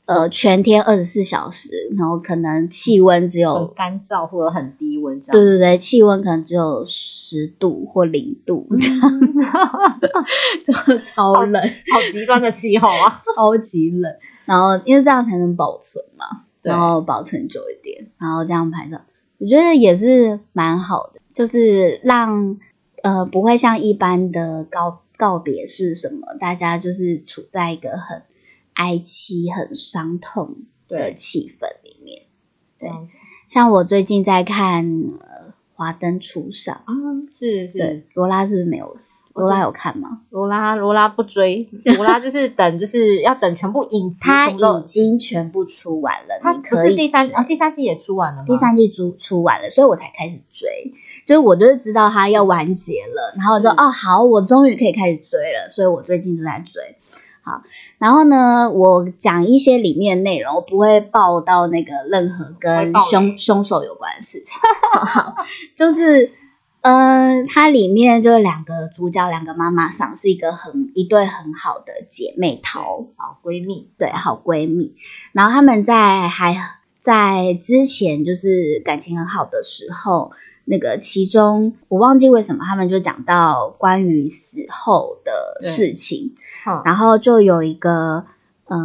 [0.05, 5.41] 呃全天二十四小时，然后可能气温只很有干燥或者很低温这样。
[5.41, 8.99] 对对对，气温可能只有十度或零度，这样
[10.65, 13.19] 就 超冷，好极端的气候啊！
[13.35, 14.11] 超级冷。
[14.45, 19.01] 然后因为这样才能保存嘛，然后保存久一点，然后这样拍照，
[19.39, 22.55] 我觉得也是蛮好的，就是让
[23.01, 28.21] 呃不会像一般的告告别式什么，大家就是处在一个很
[28.75, 30.55] 哀戚、很伤痛
[30.87, 32.23] 的对气氛里面。
[32.79, 33.09] 对嗯
[33.47, 34.83] 像我最近在看
[35.19, 38.97] 呃《华灯初上》，嗯，是是对，罗拉是不是没有？
[39.35, 40.21] 罗拉有看吗？
[40.29, 48.45] 罗拉罗拉不追，罗拉就是等，就是要等全部影集它全部都已经全部出完了，他可是第三追啊，第三季也出完了吗？
[48.47, 50.69] 第三季出出完了，所以我才开始追。
[51.25, 56.81] 就是我就是知道它要完结了，然后我就哦好，我终于可以开始追了，所以我最近就在追。
[57.45, 57.61] 好，
[57.99, 64.59] 然后呢，我讲一些里面的内容，我不会报到那个任何跟凶凶手有关的事情。
[64.99, 65.35] 好，
[65.75, 66.31] 就是
[66.81, 74.95] 嗯、呃它里面就是两个主角，两个妈妈上是一个很一对很好的姐妹淘，好闺蜜，对，好闺蜜。
[75.31, 76.57] 然后她们在还
[76.99, 80.31] 在之前就是感情很好的时候，
[80.65, 86.35] 那个其中我忘记为什么他们就讲到关于死后的事情，
[86.67, 88.25] 嗯然后就有一个
[88.65, 88.77] 呃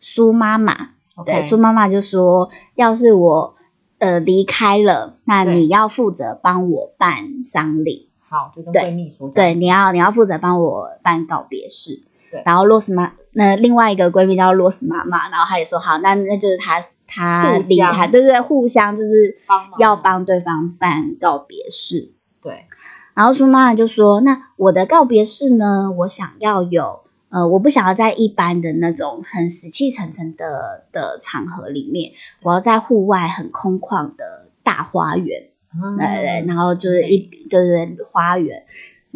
[0.00, 0.90] 苏妈妈，
[1.24, 3.54] 对苏妈妈就说，要是我
[3.98, 8.10] 呃离开了，那你要负责帮我办丧礼。
[8.28, 12.02] 好，就跟对闺蜜说，对，，你要你要负责帮我办告别式。
[12.30, 12.42] 对。
[12.44, 19.38] 然后洛斯妈，那另外一个闺蜜叫洛斯妈妈，然后她也说好，那那就是她她离开，对对对，互相就是
[19.78, 22.12] 要帮对方办告别式。
[22.42, 22.66] 对，
[23.14, 32.12] 然后苏妈妈就说：“那我的告别式呢，我想要有呃，我不想要在一般的那种很死气沉沉的的场合里面，
[32.42, 37.18] 我要在户外很空旷的大花园。”嗯对对，然后就是一
[37.50, 38.64] 对对对花园，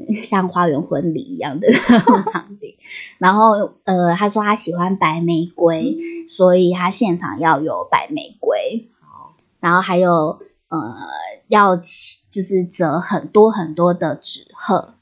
[0.23, 2.77] 像花园婚礼一样的那种场地。
[3.19, 5.97] 然后呃，他说他喜欢白玫瑰，
[6.29, 8.89] 所以他现场要有白玫瑰。
[9.61, 10.39] 然后还有
[10.69, 10.97] 呃，
[11.49, 14.95] 要就是折很多很多的纸鹤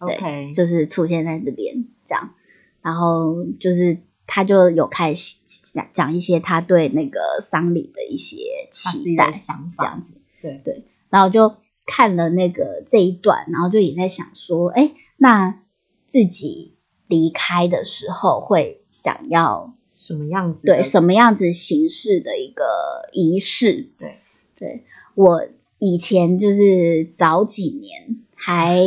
[0.00, 2.34] ，，OK，就是出现在这边这样。
[2.82, 5.36] 然后就是他就有开始
[5.72, 10.20] 讲讲一些他对那个丧礼的一些期待，想法，这样子。
[10.42, 11.54] 对对，然后就
[11.86, 15.60] 看了那个这一段，然后就也在想说，哎，那
[16.08, 16.74] 自己
[17.06, 20.66] 离开的时候会想要什么样子？
[20.66, 22.64] 对什么样子形式的一个
[23.12, 23.88] 仪式？
[23.98, 24.18] 对，
[24.56, 24.84] 对
[25.14, 25.46] 我
[25.78, 28.82] 以前就是早几年还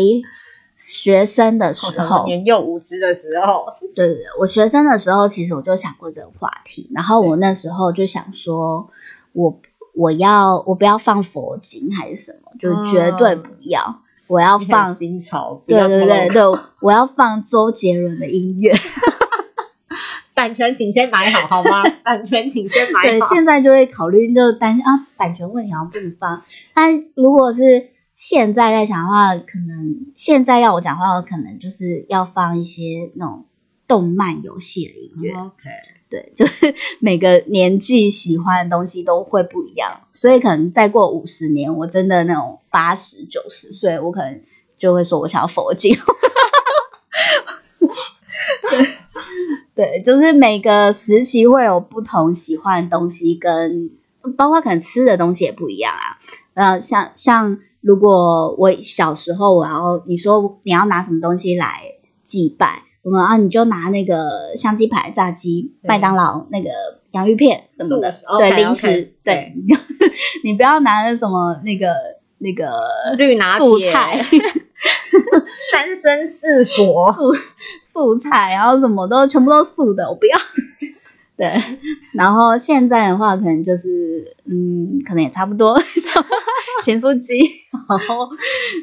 [0.75, 8.89] 学生的时候，年幼无知的时候，对对对，我学生的时候，其实我就想过这个话题，然后我那时候就想说，
[9.33, 9.59] 我
[9.93, 14.01] 我要我不要放佛经还是什么，就是绝对不要。
[14.27, 16.41] 我要放，新潮，对对对对，
[16.81, 18.71] 我要放周杰伦的音乐。
[20.35, 21.83] 版权请先买好好吗？
[22.05, 23.27] 版权请先买对，好。
[23.27, 26.41] 现在就会考虑，就担心啊，版权问题好像不能放。
[26.73, 33.45] 但如果是现在在讲的话，可能现在要我讲话，我可能就是要放一些那种
[33.87, 35.33] 动漫游戏的音乐。
[35.33, 35.53] OK，
[36.09, 44.41] 对， 就是每个年纪喜欢的东西都会不一样，所以可能再过五十年，我真的那种八十九十岁，我可能
[44.77, 45.95] 就会说我想要佛经。
[48.69, 48.87] 对，
[49.75, 53.91] 对，就是每个时期会有不同喜欢的东西，跟
[54.35, 56.17] 包括可能吃的东西也不一样啊。
[56.55, 61.83] 呃，像像如果我小时候然后你说你要拿什么东西来
[62.23, 66.69] 祭拜，我们啊你就拿那个香鸡排、炸鸡、麦当劳那个
[67.11, 68.87] 洋芋片什么的，对零食
[69.23, 69.77] 对对，
[70.43, 71.93] 你不要拿那什么那个
[72.39, 74.23] 那个绿拿素菜。
[75.71, 77.13] 三生四果，
[77.91, 80.37] 素菜，然后什么都全部都素的，我不要。
[81.39, 81.49] 对，
[82.13, 85.79] 然后现在的话，可能就是嗯，可能也差不多，
[86.83, 87.39] 咸酥鸡，
[87.87, 88.29] 然后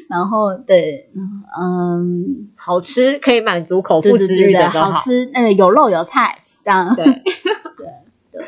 [0.09, 4.91] 然后对，嗯，好吃可以满足口腹之欲的都好。
[4.91, 7.13] 吃，那个有肉有菜，这样， 对对
[8.31, 8.41] 对，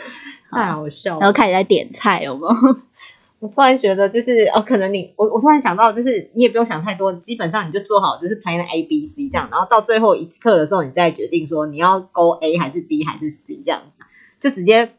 [0.50, 2.56] 太好笑了然后开始在点菜，有没有？
[3.40, 13.99] 我突然觉得，就是哦，可能你我我突然想到，就是你也不用想太多，基本上你就做好就是 plan A B C 这样，然后到最后一刻的时候，你再决定说你要勾 A 还是 B 还是 C 这样子，
[14.40, 14.96] 就直接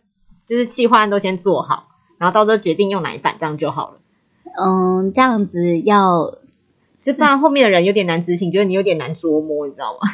[0.47, 1.89] 就是计划案都先做好，
[2.19, 3.99] 然后到时候决定用哪一版这样就好了。
[4.59, 6.35] 嗯，这样子要
[7.01, 10.11] 就不然后面的人有点难执行，觉得你有点难捉摸，你知道吗？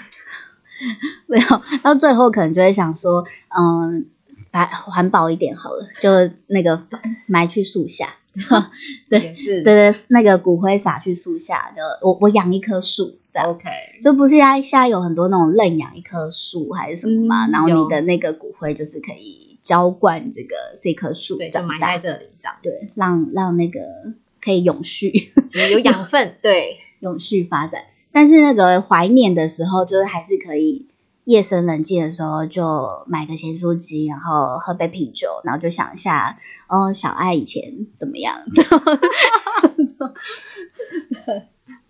[1.26, 3.24] 没有，到最后可能就会想说，
[3.58, 4.06] 嗯，
[4.50, 6.10] 把环保一点好了，就
[6.48, 6.82] 那个
[7.26, 8.16] 埋去树下。
[9.08, 9.62] 对也是。
[9.62, 13.48] 对对，那个骨灰撒去树下，就我我养一棵树，这样。
[13.48, 13.64] OK，
[14.02, 21.74] 就不是现在现在有很多那种认养一棵树还是什么嘛，嗯然后你的那个骨灰就是可以浇灌这个这棵树对，就长大。
[21.78, 23.80] 埋在，这里这样，对，让让那个
[24.40, 25.12] 可以永续。
[25.72, 27.80] 有养分，对， 永续发展。
[28.12, 30.86] 但是那个怀念的时候，就是还是可以
[31.26, 37.62] 夜深人静的时候，就买个咸酥鸡，然后喝杯啤酒，然后就想一下，哦，小爱以前
[37.98, 38.40] 怎么样？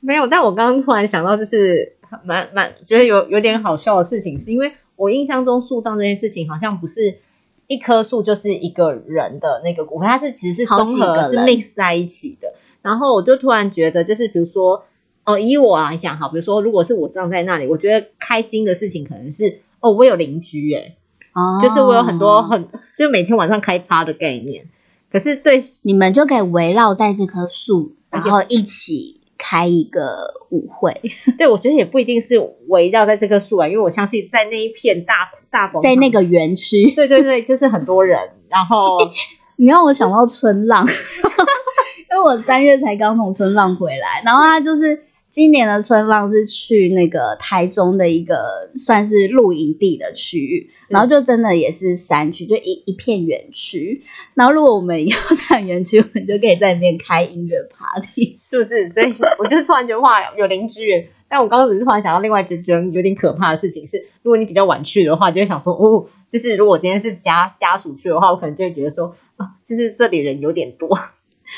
[0.01, 7.19] 没有，但我刚刚突然想到，就是蛮蛮觉得有有点好笑的事情，是因为我印象中树葬这件事情好像不是
[7.67, 12.55] 一棵树就是一个人的那个骨灰，它是其实是好综合是 mix 在一起的。
[12.81, 14.85] 然后我就突然觉得，就是比如说，
[15.27, 20.97] 哦，以我来讲，好，比如说如果是我站在那里，我觉得开心的事情可能是，哦，我有邻居、欸，
[21.35, 22.63] 哦就是我有很多很，
[22.97, 24.65] 就是每天晚上开趴的概念。
[25.11, 31.01] 可是对你们就可以围绕在这棵树，哎然后一起开一个舞会，
[31.39, 36.91] 对，我觉得也不一定是围绕在这棵树啊，因为我相信在那一片大大广，在那个园区。
[36.95, 38.19] 对对对，就是很多人，
[38.49, 38.99] 然后
[39.57, 40.87] 你让我想到春浪，
[42.11, 45.01] 因为我三月才刚从春浪回来，然后他就是
[45.37, 54.03] 今年的春浪是去那个台中的一个算是露营地的区域，然后就真的也是山区，就一一片园区。
[54.35, 58.33] 然后如果我们以后在园区，我们就可以在那边开音乐 party。
[58.35, 58.89] 是不是？
[58.89, 61.07] 所以我就突然觉得哇，有邻居耶。
[61.29, 70.99] 但我刚刚只是突然想到另外就觉得有点可怕的事情是，如果你比较晚去的话，就会想说哦，就是如果今天是家家属去的话，我可能就会觉得说啊，就是这里人有点多。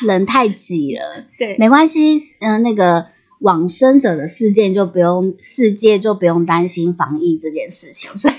[0.07, 3.07] 人太挤了， 对，没关系，嗯、那个
[3.41, 8.34] 往生者的事件就不用世界就不用担心防疫这件事情， 所以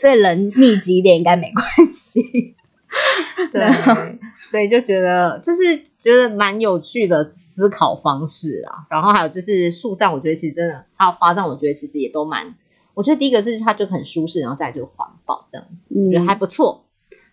[0.00, 2.54] 所以人密集一点应该没关系。
[3.52, 8.86] 对，所以就觉得就是觉得蛮有趣的思考方式啊。
[8.88, 12.54] 然后还有就是树葬，我觉得其实真的还有花葬，我觉得其实也都蛮。
[12.94, 16.86] 我觉得第一个就是它就很舒适，然后再就环保这样子，我觉得还不错。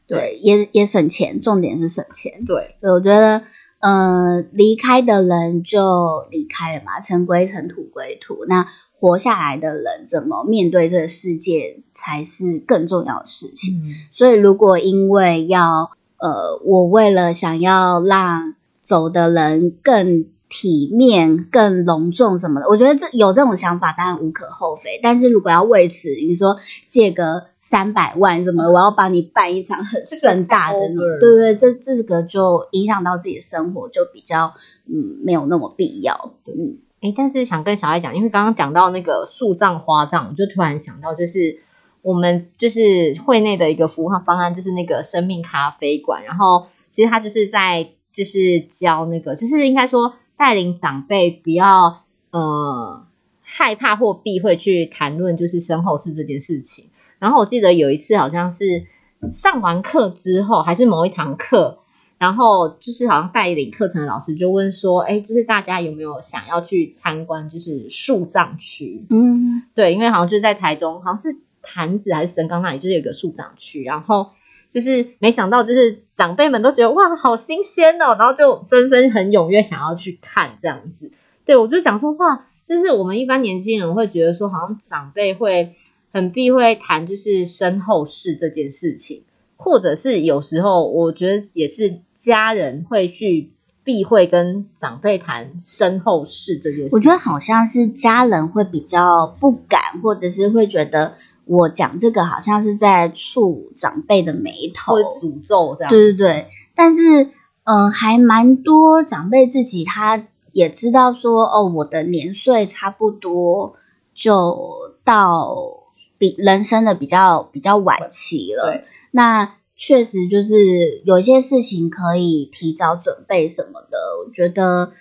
[0.08, 2.44] 对，也也省钱，重点是省钱。
[2.46, 3.42] 对，对，我觉得，
[3.80, 8.46] 呃，离开的人就离开了嘛，尘归尘，土归土。
[8.48, 8.66] 那
[9.00, 13.76] 活下来的人怎么面对这个世界，才是更重要的事情。
[13.76, 20.26] 嗯，所以，如果因为要，呃，我为了想要让走的人更
[20.58, 24.98] 体面、更隆重什么的，我觉得这有这种想法当然无可厚非。
[25.04, 26.56] 但是如果要为此，你说
[26.88, 30.80] 借个三百万什么，我要帮你办一场很盛 大的
[31.20, 34.54] 对不对，这这个就影响到自己的生活，就比较
[34.88, 36.32] 嗯没有那么必要。
[36.48, 41.60] 嗯，哎，但是想跟小爱讲，因为刚刚讲到那个树葬、花葬，我就突然想到，就是
[42.02, 46.68] 我们就是会内的一个服务方案，就是那个生命咖啡馆，然后。
[46.96, 53.06] 其实他就是在就是教那个，就是应该说带领长辈不要呃
[53.42, 56.90] 害怕或避讳去谈论就是身后事这件事情。
[57.20, 58.86] 然后我记得有一次好像是
[59.28, 61.80] 上完课之后，还是某一堂课。
[62.18, 69.06] 然后就是好像带领课程的老师就问说，哎，就是大家有没有想要去参观，就是树葬区？
[69.10, 73.84] 嗯，对，因为好像就是在台中，好像是潭子还是神冈那里，就是有个树葬区。
[73.84, 74.30] 然后
[74.76, 81.10] 就是没想到，就是长辈们都觉得哇，好新鲜哦，然后就纷纷很踊跃想要去看这样子。
[81.46, 85.76] 对我就想说，哇，就是我们一般年轻人会觉得说，好像长辈会
[86.12, 89.24] 很避讳谈就是身后事这件事情。
[89.56, 93.52] 或者是有时候，我觉得也是家人会去
[93.86, 96.94] 避讳跟长辈谈身后事这件事。
[96.94, 101.14] 我觉得好像是家人会比较不敢，或者是会觉得
[101.46, 105.90] 我讲这个好像是在触长辈的眉头，会诅咒这样。
[105.90, 107.30] 对对对，但是
[107.64, 113.76] 嗯，还蛮多长辈自己他也知道说，哦，我的年岁差不多
[114.14, 114.58] 就
[115.04, 115.82] 到。
[116.18, 118.82] 比人生的比较比较晚期了，
[119.12, 123.98] 那确实就是有一些事情可以提早准备什么的。
[124.26, 124.94] 我觉得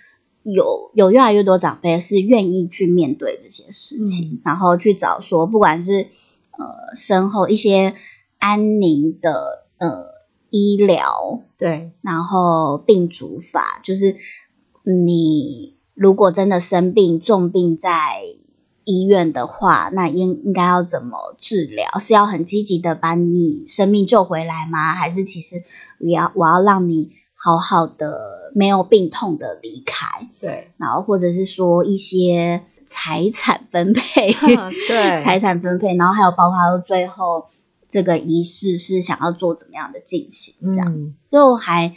[0.43, 6.05] 有有越来越多长辈是愿意去面对这些事情，然后去找说，不管是
[6.57, 7.93] 呃身后一些
[8.39, 10.05] 安宁的呃
[10.49, 14.15] 医疗，对，然后病主法，就是
[14.83, 17.91] 你如果真的生病重病在。
[18.87, 21.97] 医院的话，那应应该要怎么治疗？
[21.97, 24.93] 是要很积极的把你生命救回来吗？
[24.93, 25.63] 还是其实
[25.99, 30.29] 我要我要让你好好的没有病痛的离开？
[30.39, 34.31] 对，然后或者是说一些财产分配，
[34.87, 37.45] 对，财产分配，然后还有包括到最后
[37.89, 40.55] 这个仪式是想要做怎么样的进行？
[40.73, 41.93] 这样，就还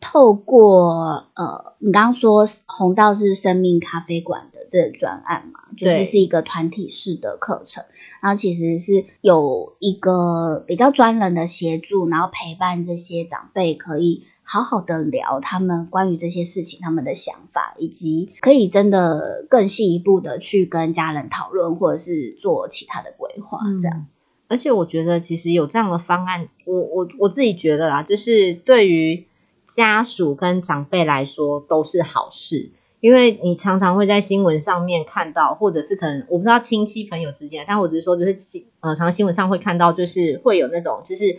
[0.00, 4.62] 透过呃，你刚刚说红道是生命咖啡馆的。
[4.70, 7.84] 这个专案嘛，就是是一个团体式的课程，
[8.22, 23.58] 然后其实是有一个比较专人的协助，然后陪伴这些长辈，可以好好的聊他们关于这些事情他们的想法，以及可以真的更进一步的去跟家人讨论，或者是做其他的规划。
[23.80, 24.06] 这样，
[24.48, 29.26] 而且我觉得其实有这样的方案，我我我自己觉得啦，就是对于
[29.68, 32.70] 家属跟长辈来说都是好事。
[33.00, 41.36] 因为你常常会在新闻上面看到，或者是可能我不知道亲戚朋友之间，但我只是说，就是新呃，常常新闻上会看到，就是会有那种，就是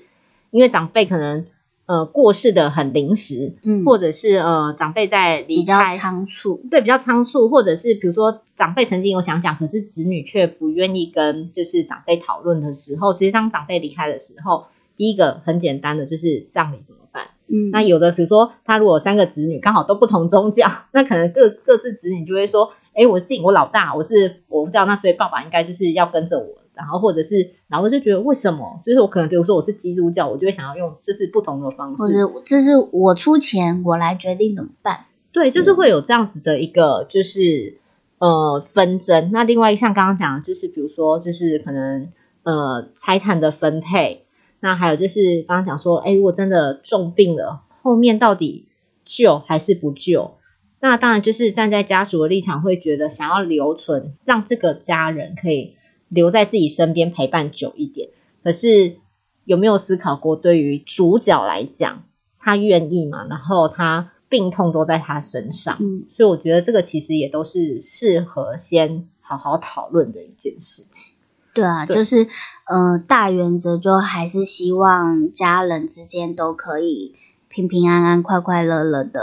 [0.52, 1.46] 因为长辈可能
[1.94, 14.66] 呃过世的很临时，嗯，或者是呃长辈在离开仓促，对，比较仓促，或者是比如说长辈曾经有想讲，可是子女却不愿意跟就是长辈讨论的时候，其实当长辈离开的时候，
[14.98, 17.28] 第一个很简单的就是葬礼怎么办？
[17.48, 28.80] 嗯，那有的比如说他如果三个子女刚好都不同宗教，那可能各各自子女就会说，哎，我信我老大，我是我不知道，那所以爸爸应该就是要跟着我，然后或者是然后就觉得为什么？
[28.84, 35.06] 就是我可能比如说我是基督教，我就会想要用就是不同的方式，或者这是我出钱，我来决定怎么办？
[35.32, 37.78] 对，就是会有这样子的一个就是
[38.20, 39.32] 呃纷争。
[39.32, 42.10] 那另外像刚刚讲的，就是比如说就是可能
[42.44, 44.26] 呃财产的分配。
[44.60, 48.70] 那还有就是刚刚讲说，哎，如果真的重病了，后面到底
[49.04, 50.36] 救还是不救？
[50.80, 55.76] 那当然就是站在家属的立场，会觉得想要留存，让这个家人可以
[56.14, 58.10] 留在自己身边陪伴久一点。
[58.44, 58.98] 可是
[59.46, 62.04] 有没有思考过，对于主角来讲，
[62.40, 63.26] 他愿意吗？
[63.30, 71.16] 然后他病痛都在他身上，嗯，所以我觉得这个其实也都是适合先好好讨论的一件事情。
[71.54, 72.28] 对啊，就是，
[72.66, 77.16] 嗯，大原则就还是希望家人之间都可以
[77.48, 79.22] 平平安安、快快乐乐的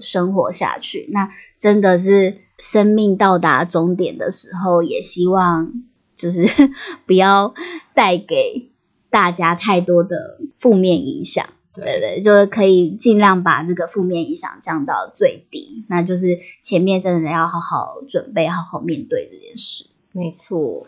[0.00, 1.10] 生活下去。
[1.12, 1.28] 那
[1.58, 5.70] 真的是生命到达终点的时候，也希望
[6.16, 6.44] 就是
[7.06, 7.54] 不要
[7.94, 8.70] 带给
[9.10, 11.46] 大家太多的负面影响。
[11.74, 15.84] 对对，就是可以尽量把这个负面影响降到最低。
[15.88, 19.84] 那就是前面真的要好好准备，好好面对这件事。
[20.12, 20.86] 没错。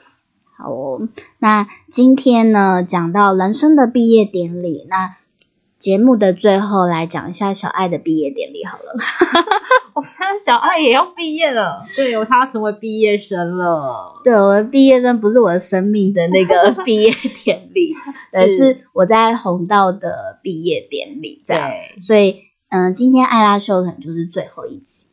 [0.56, 1.08] 好哦，
[1.38, 5.14] 那今天呢，讲到人生的毕业典礼，那
[5.78, 8.94] 节目的最后来讲一下小爱的毕业典礼好了。
[9.94, 14.20] 我猜小爱也要毕业了，对，他要成为毕业生了。
[14.22, 17.10] 对，我的毕业生不是我的生命的那个 毕业
[17.44, 17.92] 典礼，
[18.32, 21.42] 而是我在红道的毕业典礼。
[21.46, 25.08] 对，所以嗯，今天艾拉秀可能就是最后一集。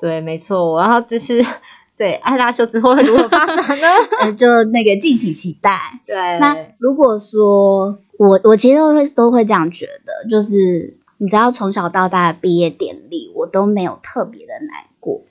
[0.00, 1.44] 对，没错，然后就是。
[1.98, 3.86] 对，爱拉秀之后会如何发展呢？
[4.20, 5.80] 呃，就那个敬请期待。
[6.06, 15.22] 对，那如果说我我其实都会都会这样觉得，就是你知道从小到大的毕业典礼，我都没有特别的难过，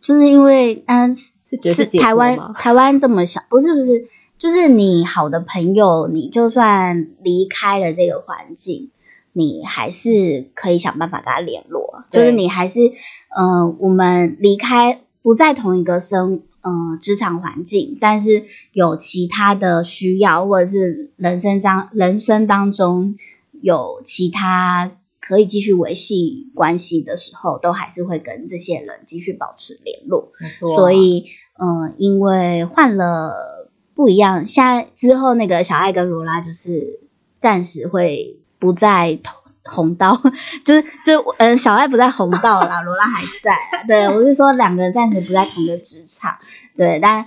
[0.00, 1.32] 就是因为嗯是
[1.62, 4.06] 是台湾台湾这么小，不是不是，
[4.38, 8.90] 就是你好的朋友，你就算离开了这个环境，
[9.32, 12.80] 你还是可以想办法跟他联络，就是你还是
[13.36, 16.42] 嗯、呃我们离开不在同一个生。
[16.64, 23.16] 嗯，职场环境，但是有其他的需要，或者是人生当人生当中
[23.60, 30.32] 有其他可以继续维系关系的时候，都还是会跟这些人继续保持联络。
[30.76, 31.26] 所以，
[31.58, 37.00] 嗯、因为换了不一样，现在之后那个小爱跟罗拉就是
[37.38, 39.34] 暂时会不在同
[39.64, 40.20] 红道，
[40.64, 43.84] 就是就嗯小爱不在红道啦，罗拉还在啊。
[43.86, 46.36] 对我是说两个人暂时不在同一个职场，
[46.76, 47.24] 对，但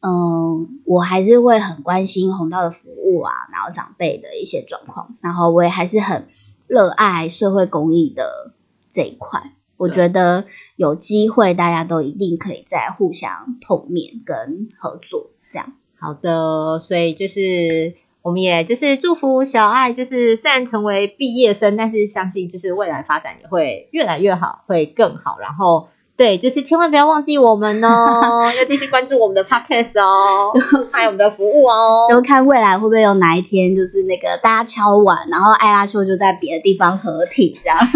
[0.00, 6.28] 嗯，我还是会很关心红道的服务啊，然后长辈的一些状况，然后我也还是很
[6.66, 8.52] 热爱社会公益的
[8.90, 9.52] 这一块。
[9.78, 10.44] 我觉得
[10.76, 15.72] 有机会，大家都一定可以再互相碰面跟合作，这样。
[15.98, 17.94] 好的，所以就是
[18.26, 25.38] 我们也就是祝福小爱，就是虽然成为毕业生，但是相信就是未来发展也会越来越好，会更好。
[25.38, 30.50] 然后对，就是千万不要忘记我们哦， 要继续关注我们的 podcast 哦，
[30.90, 32.06] 还有我们的服务哦。
[32.08, 37.78] 就看未来会不会有哪一天，就是那个大家敲完，然后艾拉秀就在别的地方合体，这样。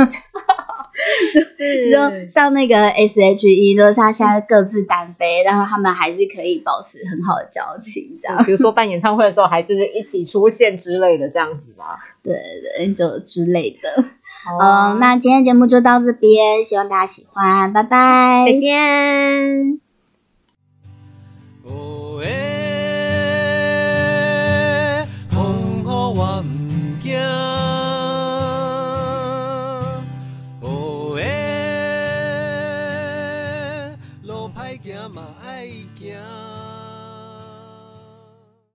[1.57, 1.99] 是就
[2.29, 8.45] 像那个 S H E，就是他现在各自单飞，然后他们还是可以保持很好的交情，这样。
[8.45, 11.97] 比如说办演唱会的时候，还就是一起出现之类的这样子吗？
[12.23, 14.05] 对对对，就之类的。
[14.43, 18.45] 好啊嗯，那今天节目就到这边，希望大家喜欢，拜拜。
[18.47, 19.81] 再见。
[21.65, 22.67] 哦诶，